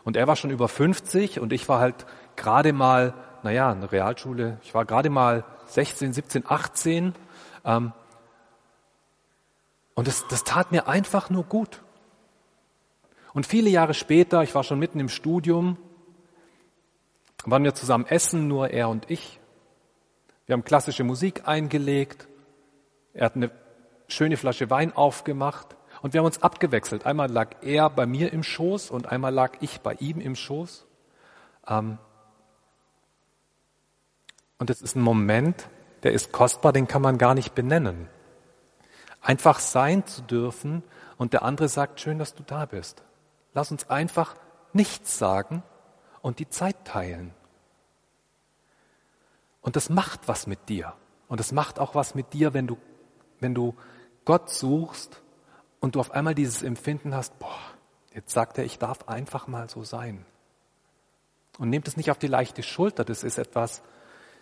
Und 0.04 0.18
er 0.18 0.28
war 0.28 0.36
schon 0.36 0.52
über 0.52 0.68
50 0.68 1.40
und 1.40 1.54
ich 1.54 1.68
war 1.68 1.80
halt 1.80 2.06
gerade 2.36 2.74
mal, 2.74 3.14
naja, 3.44 3.72
eine 3.72 3.92
Realschule, 3.92 4.60
ich 4.64 4.74
war 4.74 4.86
gerade 4.86 5.10
mal 5.10 5.44
16, 5.66 6.14
17, 6.14 6.44
18. 6.48 7.14
Ähm, 7.66 7.94
und 10.02 10.08
das, 10.08 10.28
das 10.30 10.44
tat 10.44 10.72
mir 10.72 10.88
einfach 10.88 11.30
nur 11.30 11.44
gut. 11.44 11.84
Und 13.36 13.46
viele 13.46 13.70
Jahre 13.70 13.94
später, 13.94 14.42
ich 14.42 14.56
war 14.56 14.64
schon 14.64 14.80
mitten 14.80 15.00
im 15.00 15.10
Studium, 15.10 15.78
waren 17.46 17.64
wir 17.64 17.76
zusammen 17.76 18.08
essen, 18.08 18.48
nur 18.48 18.72
er 18.72 18.90
und 18.90 19.12
ich. 19.12 19.40
Wir 20.48 20.54
haben 20.54 20.64
klassische 20.64 21.04
Musik 21.04 21.48
eingelegt. 21.48 22.28
Er 23.14 23.26
hat 23.26 23.36
eine 23.36 23.52
schöne 24.08 24.38
Flasche 24.38 24.72
Wein 24.72 24.92
aufgemacht 24.92 25.76
und 26.02 26.14
wir 26.14 26.22
haben 26.22 26.26
uns 26.26 26.42
abgewechselt. 26.42 27.06
Einmal 27.06 27.30
lag 27.30 27.58
er 27.62 27.88
bei 27.92 28.08
mir 28.08 28.34
im 28.34 28.42
Schoß 28.42 28.90
und 28.90 29.06
einmal 29.06 29.32
lag 29.32 29.58
ich 29.62 29.82
bei 29.82 29.94
ihm 30.00 30.20
im 30.20 30.36
Schoß. 30.36 30.88
Ähm, 31.68 32.00
und 34.58 34.72
es 34.72 34.82
ist 34.82 34.96
ein 34.96 35.04
Moment, 35.04 35.70
der 36.02 36.14
ist 36.14 36.32
kostbar, 36.32 36.74
den 36.74 36.88
kann 36.88 37.04
man 37.04 37.20
gar 37.20 37.36
nicht 37.36 37.54
benennen. 37.54 38.10
Einfach 39.22 39.60
sein 39.60 40.06
zu 40.06 40.22
dürfen 40.24 40.84
und 41.18 41.34
der 41.34 41.44
andere 41.44 41.70
sagt, 41.70 42.00
schön, 42.00 42.18
dass 42.18 42.34
du 42.34 42.44
da 42.44 42.66
bist. 42.66 43.04
Lass 43.54 43.72
uns 43.72 43.90
einfach 43.90 44.36
nichts 44.74 45.18
sagen 45.18 45.64
und 46.22 46.40
die 46.40 46.50
Zeit 46.50 46.86
teilen. 46.86 47.34
Und 49.62 49.76
das 49.76 49.90
macht 49.90 50.28
was 50.28 50.48
mit 50.48 50.70
dir. 50.70 50.94
Und 51.28 51.40
es 51.40 51.52
macht 51.52 51.80
auch 51.80 51.96
was 51.96 52.16
mit 52.16 52.34
dir, 52.34 52.54
wenn 52.54 52.68
du, 52.68 52.78
wenn 53.40 53.54
du 53.54 53.76
Gott 54.26 54.50
suchst 54.50 55.22
und 55.80 55.96
du 55.96 56.00
auf 56.00 56.12
einmal 56.12 56.36
dieses 56.36 56.64
Empfinden 56.64 57.16
hast, 57.16 57.38
boah, 57.40 57.60
jetzt 58.14 58.34
sagt 58.34 58.58
er, 58.58 58.66
ich 58.66 58.80
darf 58.80 59.08
einfach 59.08 59.48
mal 59.48 59.70
so 59.70 59.84
sein. 59.84 60.26
Und 61.58 61.70
nehmt 61.70 61.88
es 61.88 61.98
nicht 61.98 62.12
auf 62.12 62.18
die 62.18 62.28
leichte 62.28 62.64
Schulter, 62.64 63.04
das 63.04 63.24
ist 63.24 63.38
etwas 63.38 63.84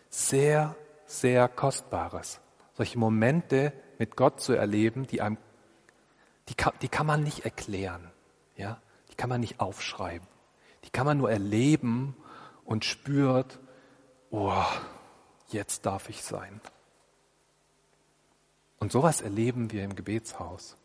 sehr, 0.09 0.75
sehr 1.05 1.47
Kostbares. 1.47 2.39
Solche 2.73 2.97
Momente 2.97 3.73
mit 3.99 4.15
Gott 4.15 4.41
zu 4.41 4.53
erleben, 4.53 5.05
die 5.05 5.21
einem, 5.21 5.37
die 6.47 6.55
kann, 6.55 6.73
die 6.81 6.89
kann 6.89 7.05
man 7.05 7.21
nicht 7.21 7.45
erklären, 7.45 8.09
ja 8.55 8.81
kann 9.19 9.29
man 9.29 9.41
nicht 9.41 9.59
aufschreiben. 9.59 10.25
Die 10.85 10.89
kann 10.89 11.05
man 11.05 11.17
nur 11.17 11.29
erleben 11.29 12.15
und 12.63 12.85
spürt, 12.85 13.59
oh, 14.31 14.63
jetzt 15.49 15.85
darf 15.85 16.07
ich 16.09 16.23
sein. 16.23 16.61
Und 18.79 18.93
sowas 18.93 19.19
erleben 19.19 19.73
wir 19.73 19.83
im 19.83 19.93
Gebetshaus. 19.93 20.77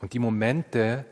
Und 0.00 0.14
die 0.14 0.18
Momente, 0.18 1.04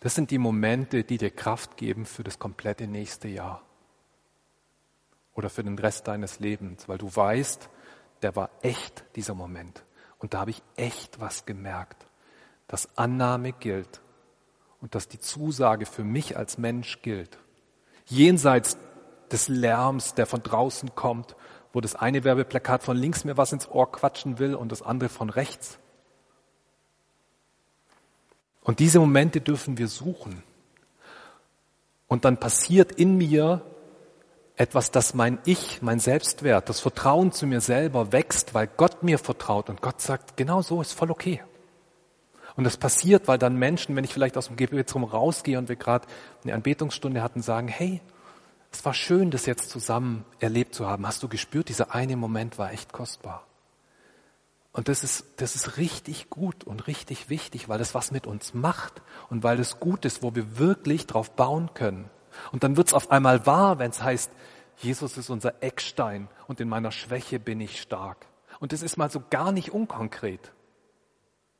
das 0.00 0.16
sind 0.16 0.32
die 0.32 0.38
Momente, 0.38 1.04
die 1.04 1.18
dir 1.18 1.30
Kraft 1.30 1.76
geben 1.76 2.04
für 2.04 2.24
das 2.24 2.40
komplette 2.40 2.88
nächste 2.88 3.28
Jahr 3.28 3.62
oder 5.34 5.50
für 5.50 5.62
den 5.62 5.78
Rest 5.78 6.08
deines 6.08 6.40
Lebens, 6.40 6.88
weil 6.88 6.98
du 6.98 7.14
weißt, 7.14 7.70
der 8.22 8.36
war 8.36 8.50
echt, 8.62 9.04
dieser 9.16 9.34
Moment. 9.34 9.84
Und 10.18 10.34
da 10.34 10.40
habe 10.40 10.50
ich 10.50 10.62
echt 10.76 11.20
was 11.20 11.46
gemerkt, 11.46 12.06
dass 12.68 12.96
Annahme 12.96 13.52
gilt 13.52 14.00
und 14.80 14.94
dass 14.94 15.08
die 15.08 15.20
Zusage 15.20 15.86
für 15.86 16.04
mich 16.04 16.36
als 16.36 16.58
Mensch 16.58 17.02
gilt. 17.02 17.38
Jenseits 18.06 18.76
des 19.30 19.48
Lärms, 19.48 20.14
der 20.14 20.26
von 20.26 20.42
draußen 20.42 20.94
kommt, 20.94 21.36
wo 21.72 21.80
das 21.80 21.94
eine 21.94 22.24
Werbeplakat 22.24 22.82
von 22.82 22.96
links 22.96 23.24
mir 23.24 23.36
was 23.36 23.52
ins 23.52 23.68
Ohr 23.68 23.90
quatschen 23.90 24.38
will 24.38 24.54
und 24.54 24.72
das 24.72 24.82
andere 24.82 25.08
von 25.08 25.30
rechts. 25.30 25.78
Und 28.62 28.78
diese 28.80 28.98
Momente 28.98 29.40
dürfen 29.40 29.78
wir 29.78 29.88
suchen. 29.88 30.42
Und 32.08 32.24
dann 32.24 32.38
passiert 32.38 32.92
in 32.92 33.16
mir 33.16 33.62
etwas, 34.56 34.90
dass 34.90 35.14
mein 35.14 35.38
Ich, 35.44 35.82
mein 35.82 36.00
Selbstwert, 36.00 36.68
das 36.68 36.80
Vertrauen 36.80 37.30
zu 37.30 37.46
mir 37.46 37.60
selber 37.60 38.12
wächst, 38.12 38.54
weil 38.54 38.66
Gott 38.66 39.02
mir 39.02 39.18
vertraut 39.18 39.68
und 39.68 39.82
Gott 39.82 40.00
sagt, 40.00 40.36
genau 40.36 40.62
so 40.62 40.80
ist 40.80 40.92
voll 40.92 41.10
okay. 41.10 41.42
Und 42.56 42.64
das 42.64 42.78
passiert, 42.78 43.28
weil 43.28 43.36
dann 43.36 43.56
Menschen, 43.56 43.94
wenn 43.96 44.04
ich 44.04 44.14
vielleicht 44.14 44.38
aus 44.38 44.46
dem 44.46 44.56
Gebetsraum 44.56 45.04
rausgehe 45.04 45.58
und 45.58 45.68
wir 45.68 45.76
gerade 45.76 46.06
eine 46.42 46.54
Anbetungsstunde 46.54 47.22
hatten, 47.22 47.42
sagen, 47.42 47.68
hey, 47.68 48.00
es 48.72 48.82
war 48.84 48.94
schön, 48.94 49.30
das 49.30 49.44
jetzt 49.44 49.68
zusammen 49.68 50.24
erlebt 50.40 50.74
zu 50.74 50.86
haben. 50.86 51.06
Hast 51.06 51.22
du 51.22 51.28
gespürt, 51.28 51.68
dieser 51.68 51.94
eine 51.94 52.16
Moment 52.16 52.58
war 52.58 52.72
echt 52.72 52.92
kostbar. 52.92 53.44
Und 54.72 54.88
das 54.88 55.04
ist, 55.04 55.24
das 55.36 55.54
ist 55.54 55.76
richtig 55.76 56.28
gut 56.30 56.64
und 56.64 56.86
richtig 56.86 57.28
wichtig, 57.28 57.68
weil 57.68 57.78
das 57.78 57.94
was 57.94 58.10
mit 58.10 58.26
uns 58.26 58.52
macht 58.52 59.00
und 59.30 59.42
weil 59.42 59.58
es 59.60 59.80
gut 59.80 60.04
ist, 60.04 60.22
wo 60.22 60.34
wir 60.34 60.58
wirklich 60.58 61.06
drauf 61.06 61.30
bauen 61.30 61.70
können. 61.74 62.10
Und 62.52 62.64
dann 62.64 62.76
wird 62.76 62.88
es 62.88 62.94
auf 62.94 63.10
einmal 63.10 63.46
wahr, 63.46 63.78
wenn 63.78 63.90
es 63.90 64.02
heißt, 64.02 64.30
Jesus 64.78 65.16
ist 65.16 65.30
unser 65.30 65.62
Eckstein 65.62 66.28
und 66.48 66.60
in 66.60 66.68
meiner 66.68 66.92
Schwäche 66.92 67.40
bin 67.40 67.60
ich 67.60 67.80
stark. 67.80 68.26
Und 68.60 68.72
das 68.72 68.82
ist 68.82 68.96
mal 68.96 69.10
so 69.10 69.22
gar 69.30 69.52
nicht 69.52 69.72
unkonkret. 69.72 70.52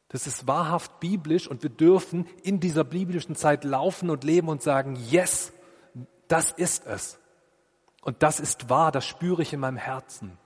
Das 0.08 0.26
ist 0.26 0.46
wahrhaft 0.46 1.00
biblisch 1.00 1.48
und 1.48 1.62
wir 1.62 1.70
dürfen 1.70 2.26
in 2.42 2.60
dieser 2.60 2.84
biblischen 2.84 3.34
Zeit 3.34 3.64
laufen 3.64 4.10
und 4.10 4.22
leben 4.22 4.48
und 4.48 4.62
sagen, 4.62 4.96
yes, 4.96 5.52
das 6.28 6.52
ist 6.52 6.86
es. 6.86 7.18
Und 8.02 8.22
das 8.22 8.38
ist 8.38 8.70
wahr, 8.70 8.92
das 8.92 9.04
spüre 9.04 9.42
ich 9.42 9.52
in 9.52 9.60
meinem 9.60 9.76
Herzen. 9.76 10.38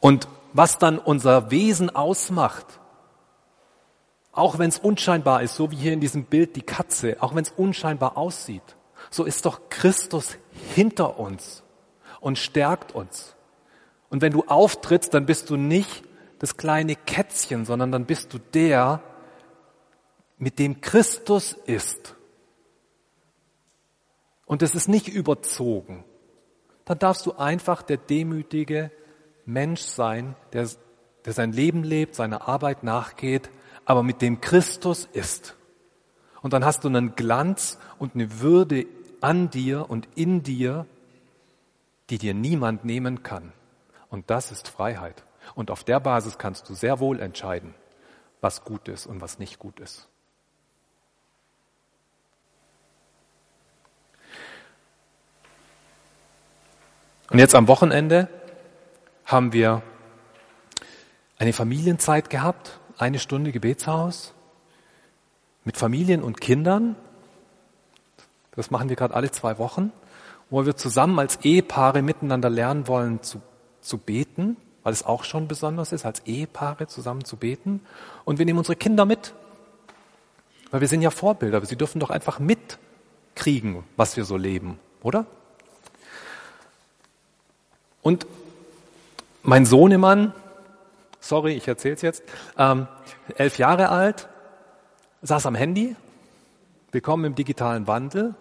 Und 0.00 0.28
was 0.52 0.78
dann 0.78 0.98
unser 0.98 1.50
Wesen 1.50 1.88
ausmacht, 1.88 2.80
auch 4.34 4.58
wenn 4.58 4.68
es 4.68 4.78
unscheinbar 4.78 5.42
ist, 5.42 5.54
so 5.54 5.70
wie 5.70 5.76
hier 5.76 5.92
in 5.92 6.00
diesem 6.00 6.24
Bild 6.24 6.56
die 6.56 6.62
Katze, 6.62 7.16
auch 7.20 7.34
wenn 7.34 7.44
es 7.44 7.52
unscheinbar 7.52 8.16
aussieht, 8.16 8.76
so 9.10 9.24
ist 9.24 9.46
doch 9.46 9.68
Christus 9.70 10.36
hinter 10.74 11.18
uns 11.18 11.62
und 12.20 12.38
stärkt 12.38 12.92
uns. 12.92 13.36
Und 14.10 14.22
wenn 14.22 14.32
du 14.32 14.44
auftrittst, 14.46 15.14
dann 15.14 15.26
bist 15.26 15.50
du 15.50 15.56
nicht 15.56 16.04
das 16.38 16.56
kleine 16.56 16.96
Kätzchen, 16.96 17.64
sondern 17.64 17.92
dann 17.92 18.06
bist 18.06 18.32
du 18.32 18.38
der, 18.38 19.02
mit 20.36 20.58
dem 20.58 20.80
Christus 20.80 21.52
ist. 21.52 22.16
Und 24.46 24.62
es 24.62 24.74
ist 24.74 24.88
nicht 24.88 25.08
überzogen. 25.08 26.04
Dann 26.84 26.98
darfst 26.98 27.24
du 27.24 27.34
einfach 27.36 27.82
der 27.82 27.96
demütige 27.96 28.90
Mensch 29.46 29.80
sein, 29.80 30.36
der, 30.52 30.68
der 31.24 31.32
sein 31.32 31.52
Leben 31.52 31.82
lebt, 31.82 32.14
seiner 32.14 32.48
Arbeit 32.48 32.82
nachgeht, 32.82 33.48
aber 33.84 34.02
mit 34.02 34.22
dem 34.22 34.40
Christus 34.40 35.08
ist. 35.12 35.56
Und 36.42 36.52
dann 36.52 36.64
hast 36.64 36.84
du 36.84 36.88
einen 36.88 37.16
Glanz 37.16 37.78
und 37.98 38.14
eine 38.14 38.40
Würde 38.40 38.86
an 39.20 39.50
dir 39.50 39.88
und 39.88 40.08
in 40.14 40.42
dir, 40.42 40.86
die 42.10 42.18
dir 42.18 42.34
niemand 42.34 42.84
nehmen 42.84 43.22
kann. 43.22 43.52
Und 44.10 44.30
das 44.30 44.52
ist 44.52 44.68
Freiheit. 44.68 45.24
Und 45.54 45.70
auf 45.70 45.84
der 45.84 46.00
Basis 46.00 46.38
kannst 46.38 46.68
du 46.68 46.74
sehr 46.74 47.00
wohl 47.00 47.20
entscheiden, 47.20 47.74
was 48.40 48.64
gut 48.64 48.88
ist 48.88 49.06
und 49.06 49.20
was 49.20 49.38
nicht 49.38 49.58
gut 49.58 49.80
ist. 49.80 50.08
Und 57.30 57.38
jetzt 57.38 57.54
am 57.54 57.68
Wochenende 57.68 58.28
haben 59.24 59.52
wir 59.52 59.82
eine 61.38 61.52
Familienzeit 61.52 62.30
gehabt, 62.30 62.78
eine 62.98 63.18
Stunde 63.18 63.52
Gebetshaus 63.52 64.32
mit 65.64 65.76
Familien 65.76 66.22
und 66.22 66.40
Kindern. 66.40 66.96
Das 68.56 68.70
machen 68.70 68.88
wir 68.88 68.96
gerade 68.96 69.14
alle 69.14 69.30
zwei 69.30 69.58
Wochen 69.58 69.92
wo 70.50 70.64
wir 70.66 70.76
zusammen 70.76 71.18
als 71.18 71.36
Ehepaare 71.42 72.02
miteinander 72.02 72.48
lernen 72.50 72.86
wollen 72.86 73.22
zu, 73.22 73.40
zu 73.80 73.98
beten, 73.98 74.56
weil 74.82 74.92
es 74.92 75.04
auch 75.04 75.24
schon 75.24 75.48
besonders 75.48 75.90
ist, 75.92 76.04
als 76.04 76.20
Ehepaare 76.26 76.86
zusammen 76.86 77.24
zu 77.24 77.36
beten. 77.36 77.80
Und 78.24 78.38
wir 78.38 78.46
nehmen 78.46 78.58
unsere 78.58 78.76
Kinder 78.76 79.04
mit, 79.04 79.34
weil 80.70 80.80
wir 80.80 80.86
sind 80.86 81.02
ja 81.02 81.10
Vorbilder, 81.10 81.64
sie 81.64 81.76
dürfen 81.76 81.98
doch 81.98 82.10
einfach 82.10 82.38
mit 82.38 82.78
mitkriegen, 83.34 83.82
was 83.96 84.16
wir 84.16 84.24
so 84.24 84.36
leben, 84.36 84.78
oder? 85.02 85.26
Und 88.00 88.26
mein 89.42 89.66
Sohnemann, 89.66 90.32
sorry, 91.24 91.52
ich 91.52 91.66
erzähle 91.66 91.94
es 91.94 92.02
jetzt, 92.02 92.22
ähm, 92.58 92.86
elf 93.36 93.58
Jahre 93.58 93.88
alt, 93.88 94.28
saß 95.22 95.46
am 95.46 95.54
Handy, 95.54 95.96
willkommen 96.92 97.24
im 97.24 97.34
digitalen 97.34 97.86
Wandel 97.86 98.34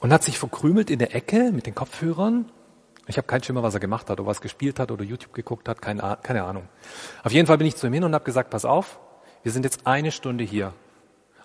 und 0.00 0.12
hat 0.12 0.22
sich 0.22 0.38
verkrümelt 0.38 0.90
in 0.90 0.98
der 0.98 1.14
Ecke 1.14 1.50
mit 1.50 1.66
den 1.66 1.74
Kopfhörern. 1.74 2.52
Ich 3.06 3.16
habe 3.16 3.26
keinen 3.26 3.42
Schimmer, 3.42 3.62
was 3.62 3.72
er 3.72 3.80
gemacht 3.80 4.10
hat, 4.10 4.20
oder 4.20 4.28
was 4.28 4.40
gespielt 4.40 4.78
hat 4.78 4.90
oder 4.90 5.02
YouTube 5.02 5.32
geguckt 5.32 5.68
hat, 5.68 5.80
keine, 5.80 6.18
keine 6.22 6.44
Ahnung. 6.44 6.68
Auf 7.24 7.32
jeden 7.32 7.46
Fall 7.46 7.56
bin 7.56 7.66
ich 7.66 7.76
zu 7.76 7.86
ihm 7.86 7.94
hin 7.94 8.04
und 8.04 8.14
habe 8.14 8.24
gesagt, 8.24 8.50
pass 8.50 8.64
auf, 8.64 9.00
wir 9.42 9.52
sind 9.52 9.64
jetzt 9.64 9.86
eine 9.86 10.12
Stunde 10.12 10.44
hier. 10.44 10.74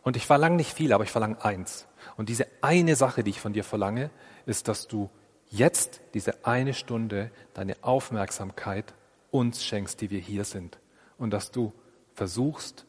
Und 0.01 0.17
ich 0.17 0.25
verlange 0.25 0.57
nicht 0.57 0.73
viel, 0.73 0.91
aber 0.91 1.03
ich 1.03 1.11
verlange 1.11 1.43
eins. 1.45 1.87
Und 2.17 2.27
diese 2.27 2.47
eine 2.61 2.95
Sache, 2.95 3.23
die 3.23 3.29
ich 3.29 3.39
von 3.39 3.53
dir 3.53 3.63
verlange, 3.63 4.09
ist, 4.45 4.67
dass 4.67 4.87
du 4.87 5.09
jetzt 5.51 6.01
diese 6.13 6.45
eine 6.45 6.73
Stunde 6.73 7.29
deine 7.53 7.75
Aufmerksamkeit 7.81 8.93
uns 9.29 9.63
schenkst, 9.63 10.01
die 10.01 10.09
wir 10.09 10.19
hier 10.19 10.45
sind. 10.45 10.79
Und 11.17 11.31
dass 11.31 11.51
du 11.51 11.71
versuchst, 12.15 12.85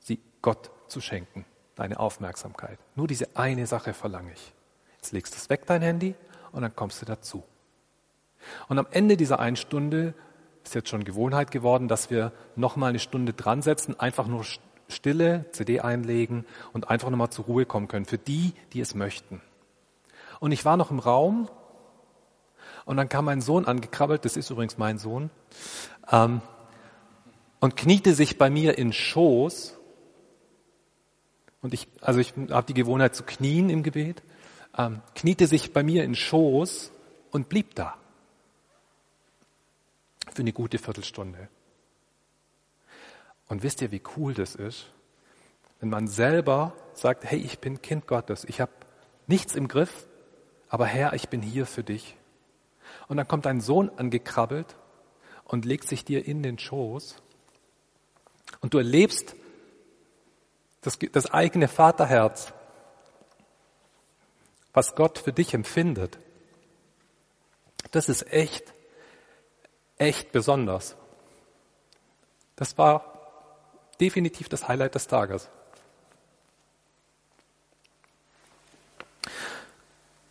sie 0.00 0.20
Gott 0.40 0.70
zu 0.88 1.00
schenken, 1.00 1.44
deine 1.76 2.00
Aufmerksamkeit. 2.00 2.78
Nur 2.96 3.06
diese 3.06 3.36
eine 3.36 3.66
Sache 3.66 3.94
verlange 3.94 4.32
ich. 4.32 4.52
Jetzt 4.96 5.12
legst 5.12 5.34
du 5.34 5.38
es 5.38 5.48
weg, 5.48 5.66
dein 5.66 5.82
Handy, 5.82 6.14
und 6.50 6.62
dann 6.62 6.74
kommst 6.74 7.00
du 7.00 7.06
dazu. 7.06 7.44
Und 8.68 8.78
am 8.78 8.86
Ende 8.90 9.16
dieser 9.16 9.38
einen 9.38 9.56
Stunde 9.56 10.14
ist 10.64 10.74
jetzt 10.74 10.88
schon 10.88 11.04
Gewohnheit 11.04 11.50
geworden, 11.50 11.88
dass 11.88 12.10
wir 12.10 12.32
nochmal 12.56 12.90
eine 12.90 12.98
Stunde 12.98 13.32
dran 13.32 13.62
setzen, 13.62 13.98
einfach 13.98 14.26
nur 14.26 14.44
Stille, 14.88 15.46
CD 15.52 15.80
einlegen 15.80 16.44
und 16.72 16.90
einfach 16.90 17.10
nochmal 17.10 17.30
zur 17.30 17.46
Ruhe 17.46 17.66
kommen 17.66 17.88
können, 17.88 18.04
für 18.04 18.18
die, 18.18 18.52
die 18.72 18.80
es 18.80 18.94
möchten. 18.94 19.40
Und 20.40 20.52
ich 20.52 20.64
war 20.64 20.76
noch 20.76 20.90
im 20.90 20.98
Raum 20.98 21.48
und 22.84 22.96
dann 22.96 23.08
kam 23.08 23.24
mein 23.24 23.40
Sohn 23.40 23.64
angekrabbelt, 23.64 24.24
das 24.24 24.36
ist 24.36 24.50
übrigens 24.50 24.78
mein 24.78 24.98
Sohn, 24.98 25.30
ähm, 26.10 26.40
und 27.60 27.76
kniete 27.76 28.14
sich 28.14 28.38
bei 28.38 28.50
mir 28.50 28.76
in 28.76 28.92
Schoß. 28.92 29.78
Und 31.60 31.74
ich, 31.74 31.86
also 32.00 32.18
ich 32.18 32.34
habe 32.50 32.66
die 32.66 32.74
Gewohnheit 32.74 33.14
zu 33.14 33.22
knien 33.22 33.70
im 33.70 33.84
Gebet 33.84 34.22
ähm, 34.76 35.02
kniete 35.14 35.46
sich 35.46 35.72
bei 35.72 35.82
mir 35.82 36.04
in 36.04 36.14
Schoß 36.14 36.92
und 37.30 37.48
blieb 37.48 37.74
da. 37.74 37.96
Für 40.32 40.42
eine 40.42 40.52
gute 40.52 40.78
Viertelstunde. 40.78 41.48
Und 43.48 43.62
wisst 43.62 43.82
ihr, 43.82 43.90
wie 43.90 44.02
cool 44.16 44.32
das 44.32 44.54
ist? 44.54 44.86
Wenn 45.80 45.90
man 45.90 46.06
selber 46.06 46.74
sagt, 46.94 47.24
hey, 47.24 47.38
ich 47.38 47.58
bin 47.58 47.82
Kind 47.82 48.06
Gottes, 48.06 48.44
ich 48.44 48.60
habe 48.60 48.72
nichts 49.26 49.54
im 49.54 49.68
Griff, 49.68 50.06
aber 50.68 50.86
Herr, 50.86 51.12
ich 51.12 51.28
bin 51.28 51.42
hier 51.42 51.66
für 51.66 51.82
dich. 51.82 52.16
Und 53.12 53.18
dann 53.18 53.28
kommt 53.28 53.44
dein 53.44 53.60
Sohn 53.60 53.90
angekrabbelt 53.90 54.74
und 55.44 55.66
legt 55.66 55.86
sich 55.86 56.02
dir 56.02 56.26
in 56.26 56.42
den 56.42 56.58
Schoß. 56.58 57.16
Und 58.60 58.72
du 58.72 58.78
erlebst 58.78 59.36
das, 60.80 60.98
das 60.98 61.30
eigene 61.30 61.68
Vaterherz 61.68 62.54
was 64.72 64.94
Gott 64.94 65.18
für 65.18 65.34
dich 65.34 65.52
empfindet, 65.52 66.18
das 67.90 68.08
ist 68.08 68.32
echt, 68.32 68.72
echt 69.98 70.32
besonders. 70.32 70.96
Das 72.56 72.78
war 72.78 73.60
definitiv 74.00 74.48
das 74.48 74.68
Highlight 74.68 74.94
des 74.94 75.06
Tages. 75.06 75.50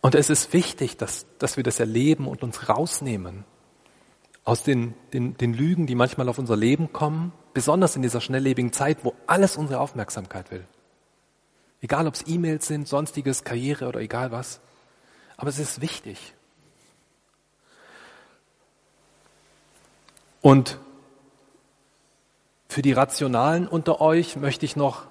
Und 0.02 0.16
es 0.16 0.28
ist 0.28 0.52
wichtig, 0.52 0.96
dass, 0.98 1.26
dass 1.38 1.56
wir 1.56 1.64
das 1.64 1.80
erleben 1.80 2.26
und 2.26 2.42
uns 2.42 2.68
rausnehmen 2.68 3.44
aus 4.44 4.64
den, 4.64 4.94
den, 5.12 5.36
den 5.36 5.54
Lügen, 5.54 5.86
die 5.86 5.94
manchmal 5.94 6.28
auf 6.28 6.38
unser 6.38 6.56
Leben 6.56 6.92
kommen, 6.92 7.32
besonders 7.54 7.94
in 7.94 8.02
dieser 8.02 8.20
schnelllebigen 8.20 8.72
Zeit, 8.72 9.04
wo 9.04 9.14
alles 9.28 9.56
unsere 9.56 9.80
Aufmerksamkeit 9.80 10.50
will. 10.50 10.64
Egal 11.80 12.08
ob 12.08 12.14
es 12.14 12.26
E-Mails 12.26 12.66
sind, 12.66 12.88
sonstiges, 12.88 13.44
Karriere 13.44 13.86
oder 13.86 14.00
egal 14.00 14.32
was. 14.32 14.60
Aber 15.36 15.48
es 15.48 15.60
ist 15.60 15.80
wichtig. 15.80 16.34
Und 20.40 20.78
für 22.68 22.82
die 22.82 22.92
Rationalen 22.92 23.68
unter 23.68 24.00
euch 24.00 24.34
möchte 24.34 24.66
ich 24.66 24.74
noch 24.74 25.06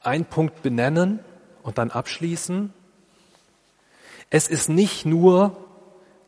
einen 0.00 0.24
Punkt 0.24 0.62
benennen 0.62 1.20
und 1.62 1.78
dann 1.78 1.92
abschließen. 1.92 2.72
Es 4.30 4.48
ist 4.48 4.68
nicht 4.68 5.06
nur 5.06 5.56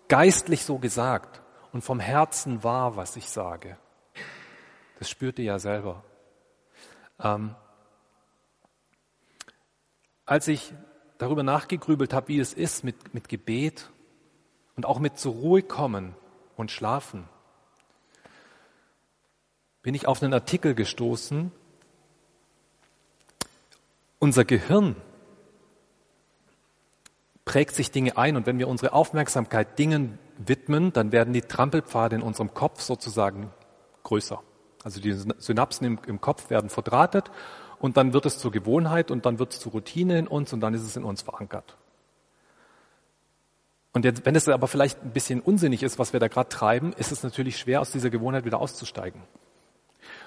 geistlich 0.09 0.65
so 0.65 0.79
gesagt 0.79 1.43
und 1.73 1.83
vom 1.83 2.01
Herzen 2.01 2.63
wahr, 2.65 2.97
was 2.97 3.17
ich 3.17 3.29
sage. 3.29 3.77
Das 4.99 5.11
spürt 5.11 5.39
ihr 5.39 5.45
ja 5.45 5.59
selber. 5.59 6.03
Ähm, 7.21 7.55
als 10.25 10.49
ich 10.49 10.73
darüber 11.19 11.43
nachgegrübelt 11.43 12.13
habe, 12.13 12.29
wie 12.29 12.39
es 12.39 12.53
ist 12.53 12.85
mit, 12.85 13.15
mit 13.15 13.29
Gebet 13.29 13.91
und 14.77 14.87
auch 14.87 14.99
mit 14.99 15.19
zur 15.19 15.35
Ruhe 15.35 15.63
kommen 15.63 16.15
und 16.57 16.71
schlafen, 16.71 17.29
bin 19.83 19.95
ich 19.95 20.07
auf 20.07 20.23
einen 20.23 20.35
Artikel 20.35 20.75
gestoßen. 20.75 21.53
Unser 24.19 24.45
Gehirn 24.45 24.97
prägt 27.49 27.75
sich 27.75 27.91
Dinge 27.91 28.19
ein 28.19 28.37
und 28.37 28.45
wenn 28.45 28.59
wir 28.59 28.69
unsere 28.69 28.93
Aufmerksamkeit 28.93 29.79
Dingen 29.79 30.19
widmen, 30.37 30.93
dann 30.93 31.13
werden 31.13 31.33
die 31.33 31.41
Trampelpfade 31.41 32.15
in 32.15 32.21
unserem 32.21 32.53
Kopf 32.53 32.83
sozusagen 32.83 33.51
größer. 34.03 34.43
Also 34.85 35.01
die 35.01 35.13
Synapsen 35.15 35.87
im, 35.87 35.99
im 36.07 36.21
Kopf 36.21 36.51
werden 36.51 36.69
verdrahtet 36.69 37.31
und 37.79 37.97
dann 37.97 38.13
wird 38.13 38.27
es 38.27 38.39
zur 38.39 38.53
Gewohnheit 38.53 39.11
und 39.11 39.25
dann 39.25 39.39
wird 39.39 39.55
es 39.55 39.61
zur 39.61 39.73
Routine 39.73 40.19
in 40.19 40.27
uns 40.29 40.53
und 40.53 40.61
dann 40.61 40.75
ist 40.75 40.83
es 40.83 40.95
in 40.95 41.05
uns 41.05 41.23
verankert. 41.23 41.79
Und 43.95 44.05
jetzt, 44.05 44.27
wenn 44.27 44.37
es 44.37 44.47
aber 44.47 44.69
vielleicht 44.69 45.03
ein 45.03 45.13
bisschen 45.13 45.41
unsinnig 45.41 45.83
ist, 45.83 45.99
was 45.99 46.13
wir 46.13 46.21
da 46.21 46.29
gerade 46.29 46.51
treiben, 46.51 46.93
ist 46.93 47.13
es 47.13 47.23
natürlich 47.23 47.57
schwer, 47.57 47.81
aus 47.81 47.91
dieser 47.93 48.11
Gewohnheit 48.11 48.45
wieder 48.45 48.61
auszusteigen. 48.61 49.23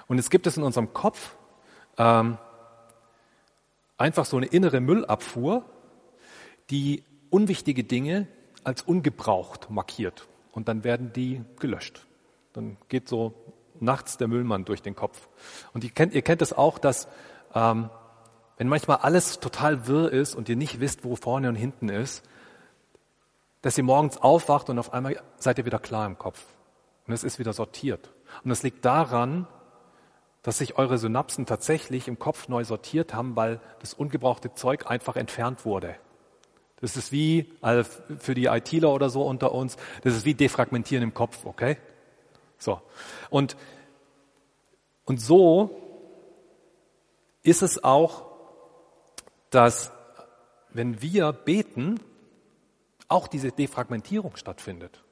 Und 0.08 0.16
jetzt 0.16 0.32
gibt 0.32 0.48
es 0.48 0.56
in 0.56 0.64
unserem 0.64 0.92
Kopf 0.92 1.36
ähm, 1.98 2.36
einfach 3.96 4.24
so 4.24 4.38
eine 4.38 4.46
innere 4.46 4.80
Müllabfuhr, 4.80 5.64
die 6.70 7.04
unwichtige 7.32 7.84
Dinge 7.84 8.28
als 8.64 8.82
ungebraucht 8.82 9.70
markiert. 9.70 10.28
Und 10.52 10.68
dann 10.68 10.84
werden 10.84 11.12
die 11.12 11.42
gelöscht. 11.58 12.06
Dann 12.52 12.76
geht 12.88 13.08
so 13.08 13.34
nachts 13.80 14.18
der 14.18 14.28
Müllmann 14.28 14.64
durch 14.64 14.82
den 14.82 14.94
Kopf. 14.94 15.28
Und 15.72 15.82
ihr 15.82 15.90
kennt, 15.90 16.14
ihr 16.14 16.22
kennt 16.22 16.42
es 16.42 16.52
auch, 16.52 16.78
dass 16.78 17.08
ähm, 17.54 17.90
wenn 18.58 18.68
manchmal 18.68 18.98
alles 18.98 19.40
total 19.40 19.86
wirr 19.86 20.12
ist 20.12 20.34
und 20.34 20.48
ihr 20.48 20.56
nicht 20.56 20.78
wisst, 20.78 21.04
wo 21.04 21.16
vorne 21.16 21.48
und 21.48 21.56
hinten 21.56 21.88
ist, 21.88 22.22
dass 23.62 23.78
ihr 23.78 23.84
morgens 23.84 24.18
aufwacht 24.18 24.68
und 24.70 24.78
auf 24.78 24.92
einmal 24.92 25.20
seid 25.36 25.58
ihr 25.58 25.64
wieder 25.64 25.78
klar 25.78 26.06
im 26.06 26.18
Kopf. 26.18 26.44
Und 27.06 27.14
es 27.14 27.24
ist 27.24 27.38
wieder 27.38 27.52
sortiert. 27.52 28.12
Und 28.44 28.50
das 28.50 28.62
liegt 28.62 28.84
daran, 28.84 29.46
dass 30.42 30.58
sich 30.58 30.76
eure 30.76 30.98
Synapsen 30.98 31.46
tatsächlich 31.46 32.08
im 32.08 32.18
Kopf 32.18 32.48
neu 32.48 32.64
sortiert 32.64 33.14
haben, 33.14 33.36
weil 33.36 33.60
das 33.80 33.94
ungebrauchte 33.94 34.54
Zeug 34.54 34.86
einfach 34.86 35.16
entfernt 35.16 35.64
wurde. 35.64 35.96
Das 36.82 36.96
ist 36.96 37.12
wie, 37.12 37.50
also 37.60 37.88
für 38.18 38.34
die 38.34 38.46
ITler 38.46 38.92
oder 38.92 39.08
so 39.08 39.22
unter 39.22 39.52
uns, 39.52 39.76
das 40.02 40.16
ist 40.16 40.24
wie 40.24 40.34
defragmentieren 40.34 41.04
im 41.04 41.14
Kopf, 41.14 41.46
okay? 41.46 41.78
So. 42.58 42.82
Und, 43.30 43.56
und 45.04 45.20
so 45.20 45.80
ist 47.44 47.62
es 47.62 47.82
auch, 47.84 48.26
dass 49.50 49.92
wenn 50.70 51.00
wir 51.00 51.32
beten, 51.32 52.00
auch 53.06 53.28
diese 53.28 53.52
Defragmentierung 53.52 54.34
stattfindet. 54.34 55.04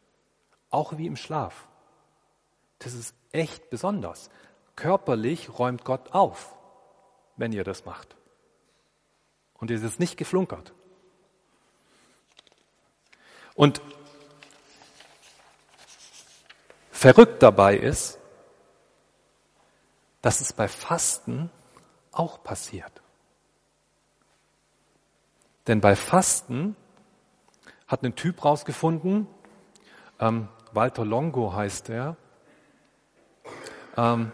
Auch 0.71 0.99
wie 0.99 1.07
im 1.07 1.17
Schlaf. 1.17 1.69
Das 2.81 2.95
ist 2.95 3.15
echt 3.31 3.71
besonders. 3.71 4.29
Körperlich 4.75 5.57
räumt 5.57 5.85
Gott 5.85 6.15
auf, 6.15 6.57
wenn 7.37 7.53
ihr 7.53 7.63
das 7.63 7.85
macht. 7.85 8.17
Und 9.55 9.71
es 9.71 9.83
ist 9.83 10.01
nicht 10.01 10.17
geflunkert. 10.17 10.73
Und 13.61 13.83
verrückt 16.91 17.43
dabei 17.43 17.77
ist, 17.77 18.19
dass 20.23 20.41
es 20.41 20.55
bei 20.55 20.67
Fasten 20.67 21.51
auch 22.11 22.43
passiert. 22.43 23.03
Denn 25.67 25.83
bei 25.83 25.95
Fasten 25.95 26.75
hat 27.87 28.03
ein 28.03 28.15
Typ 28.15 28.47
rausgefunden, 28.47 29.27
ähm, 30.21 30.49
Walter 30.73 31.05
Longo 31.05 31.53
heißt 31.53 31.91
er, 31.91 32.17
ähm, 33.99 34.33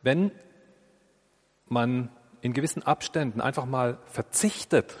wenn 0.00 0.32
man 1.66 2.08
in 2.40 2.54
gewissen 2.54 2.84
Abständen 2.84 3.42
einfach 3.42 3.66
mal 3.66 3.98
verzichtet 4.06 4.96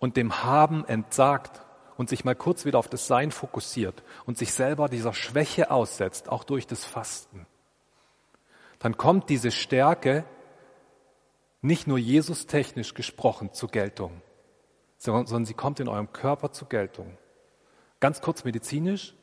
und 0.00 0.16
dem 0.16 0.42
Haben 0.42 0.84
entsagt 0.84 1.62
und 2.00 2.08
sich 2.08 2.24
mal 2.24 2.34
kurz 2.34 2.64
wieder 2.64 2.78
auf 2.78 2.88
das 2.88 3.06
Sein 3.06 3.30
fokussiert 3.30 4.02
und 4.24 4.38
sich 4.38 4.54
selber 4.54 4.88
dieser 4.88 5.12
Schwäche 5.12 5.70
aussetzt, 5.70 6.30
auch 6.30 6.44
durch 6.44 6.66
das 6.66 6.86
Fasten, 6.86 7.44
dann 8.78 8.96
kommt 8.96 9.28
diese 9.28 9.50
Stärke 9.50 10.24
nicht 11.60 11.86
nur 11.86 11.98
Jesus 11.98 12.46
technisch 12.46 12.94
gesprochen 12.94 13.52
zur 13.52 13.68
Geltung, 13.68 14.22
sondern 14.96 15.44
sie 15.44 15.52
kommt 15.52 15.78
in 15.78 15.88
eurem 15.88 16.10
Körper 16.10 16.52
zur 16.52 16.70
Geltung. 16.70 17.18
Ganz 18.00 18.22
kurz 18.22 18.44
medizinisch. 18.44 19.14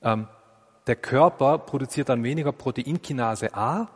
Ähm, 0.00 0.28
der 0.86 0.96
Körper 0.96 1.58
produziert 1.58 2.08
dann 2.08 2.24
weniger 2.24 2.52
Proteinkinase 2.52 3.52
A, 3.52 3.90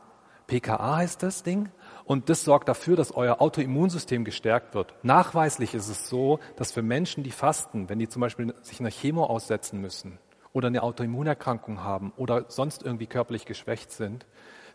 PKA 0.49 0.97
heißt 0.97 1.23
das 1.23 1.45
Ding, 1.45 1.71
und 2.05 2.29
das 2.29 2.45
sorgt 2.45 2.69
dafür, 2.69 2.97
dass 2.97 3.13
euer 3.13 3.41
Autoimmunsystem 3.41 4.25
gestärkt 4.25 4.75
wird. 4.75 4.95
Nachweislich 5.03 5.75
ist 5.75 5.89
es 5.89 6.09
so, 6.09 6.41
dass 6.57 6.73
für 6.73 6.83
Menschen, 6.83 7.23
die 7.23 7.31
fasten, 7.31 7.89
wenn 7.89 7.99
die 7.99 8.09
zum 8.09 8.21
Beispiel 8.21 8.55
sich 8.63 8.81
einer 8.81 8.91
Chemo 8.91 9.25
aussetzen 9.25 9.81
müssen 9.81 10.19
oder 10.53 10.69
eine 10.69 10.83
Autoimmunerkrankung 10.83 11.83
haben 11.83 12.13
oder 12.17 12.47
sonst 12.49 12.83
irgendwie 12.83 13.07
körperlich 13.07 13.45
geschwächt 13.45 13.93
sind, 13.93 14.27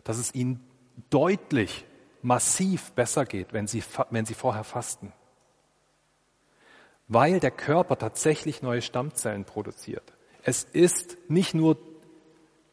dass 0.04 0.18
es 0.18 0.34
ihnen 0.34 0.60
deutlich, 1.10 1.84
massiv 2.22 2.92
besser 2.92 3.24
geht, 3.24 3.52
wenn 3.52 3.66
sie, 3.68 3.82
wenn 4.10 4.26
sie 4.26 4.34
vorher 4.34 4.64
fasten. 4.64 5.12
Weil 7.06 7.40
der 7.40 7.52
Körper 7.52 7.96
tatsächlich 7.96 8.60
neue 8.60 8.82
Stammzellen 8.82 9.44
produziert. 9.44 10.12
Es 10.42 10.64
ist 10.64 11.16
nicht 11.28 11.54
nur 11.54 11.76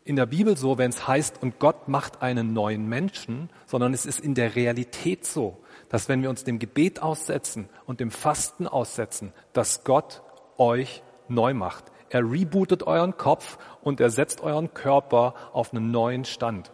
in 0.06 0.16
der 0.16 0.28
Bibel 0.28 0.56
so, 0.56 0.78
wenn 0.78 0.92
es 0.92 1.08
heißt, 1.08 1.42
und 1.42 1.60
Gott 1.60 1.88
macht 1.88 2.22
einen 2.22 2.54
neuen 2.54 2.88
Menschen, 2.88 3.50
sondern 3.66 3.94
es 3.94 4.06
ist 4.06 4.20
in 4.20 4.36
der 4.36 4.56
Realität 4.56 5.26
so, 5.26 5.58
dass 5.90 6.08
wenn 6.08 6.22
wir 6.22 6.30
uns 6.30 6.44
dem 6.44 6.60
Gebet 6.60 7.02
aussetzen 7.02 7.68
und 7.88 8.00
dem 8.00 8.12
Fasten 8.12 8.68
aussetzen, 8.68 9.34
dass 9.54 9.84
Gott 9.84 10.22
euch 10.58 11.02
neu 11.28 11.56
macht. 11.56 11.86
Er 12.10 12.22
rebootet 12.22 12.84
euren 12.84 13.18
Kopf 13.18 13.58
und 13.82 14.00
er 14.00 14.12
setzt 14.12 14.42
euren 14.42 14.74
Körper 14.76 15.34
auf 15.54 15.74
einen 15.74 15.90
neuen 15.90 16.24
Stand. 16.24 16.72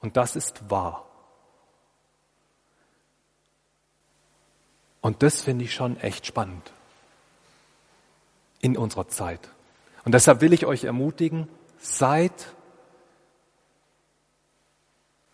Und 0.00 0.16
das 0.16 0.34
ist 0.34 0.70
wahr. 0.70 1.06
Und 5.00 5.22
das 5.22 5.40
finde 5.40 5.64
ich 5.64 5.72
schon 5.72 5.98
echt 5.98 6.26
spannend 6.26 6.72
in 8.60 8.76
unserer 8.76 9.06
Zeit. 9.06 9.48
Und 10.04 10.14
deshalb 10.14 10.40
will 10.40 10.52
ich 10.52 10.66
euch 10.66 10.84
ermutigen, 10.84 11.48
seid 11.80 12.54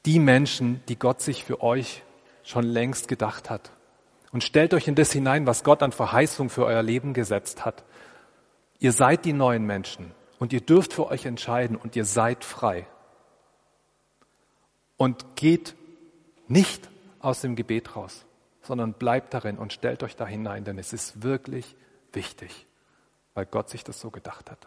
die 0.05 0.19
Menschen, 0.21 0.83
die 0.89 0.99
Gott 0.99 1.21
sich 1.21 1.45
für 1.45 1.61
euch 1.61 2.03
schon 2.45 2.65
längst 2.65 3.09
gedacht 3.09 3.51
hat. 3.51 3.73
Und 4.33 4.45
stellt 4.45 4.73
euch 4.73 4.87
in 4.89 4.95
das 4.95 5.13
hinein, 5.13 5.47
was 5.47 5.65
Gott 5.65 5.83
an 5.83 5.93
Verheißung 5.93 6.49
für 6.49 6.65
euer 6.65 6.83
Leben 6.83 7.13
gesetzt 7.13 7.65
hat. 7.65 7.85
Ihr 8.79 8.93
seid 8.93 9.25
die 9.25 9.33
neuen 9.33 9.65
Menschen 9.67 10.13
und 10.39 10.53
ihr 10.53 10.61
dürft 10.61 10.93
für 10.93 11.09
euch 11.09 11.27
entscheiden 11.27 11.77
und 11.77 11.97
ihr 11.97 12.05
seid 12.05 12.45
frei. 12.45 12.87
Und 14.97 15.37
geht 15.37 15.75
nicht 16.49 16.89
aus 17.19 17.41
dem 17.41 17.57
Gebet 17.57 17.97
raus, 17.97 18.25
sondern 18.63 18.93
bleibt 18.93 19.35
darin 19.35 19.59
und 19.59 19.73
stellt 19.73 20.03
euch 20.03 20.17
da 20.17 20.27
hinein, 20.27 20.65
denn 20.65 20.79
es 20.79 20.93
ist 20.93 21.23
wirklich 21.23 21.77
wichtig, 22.13 22.67
weil 23.35 23.47
Gott 23.47 23.69
sich 23.69 23.85
das 23.85 24.01
so 24.01 24.11
gedacht 24.11 24.51
hat. 24.51 24.67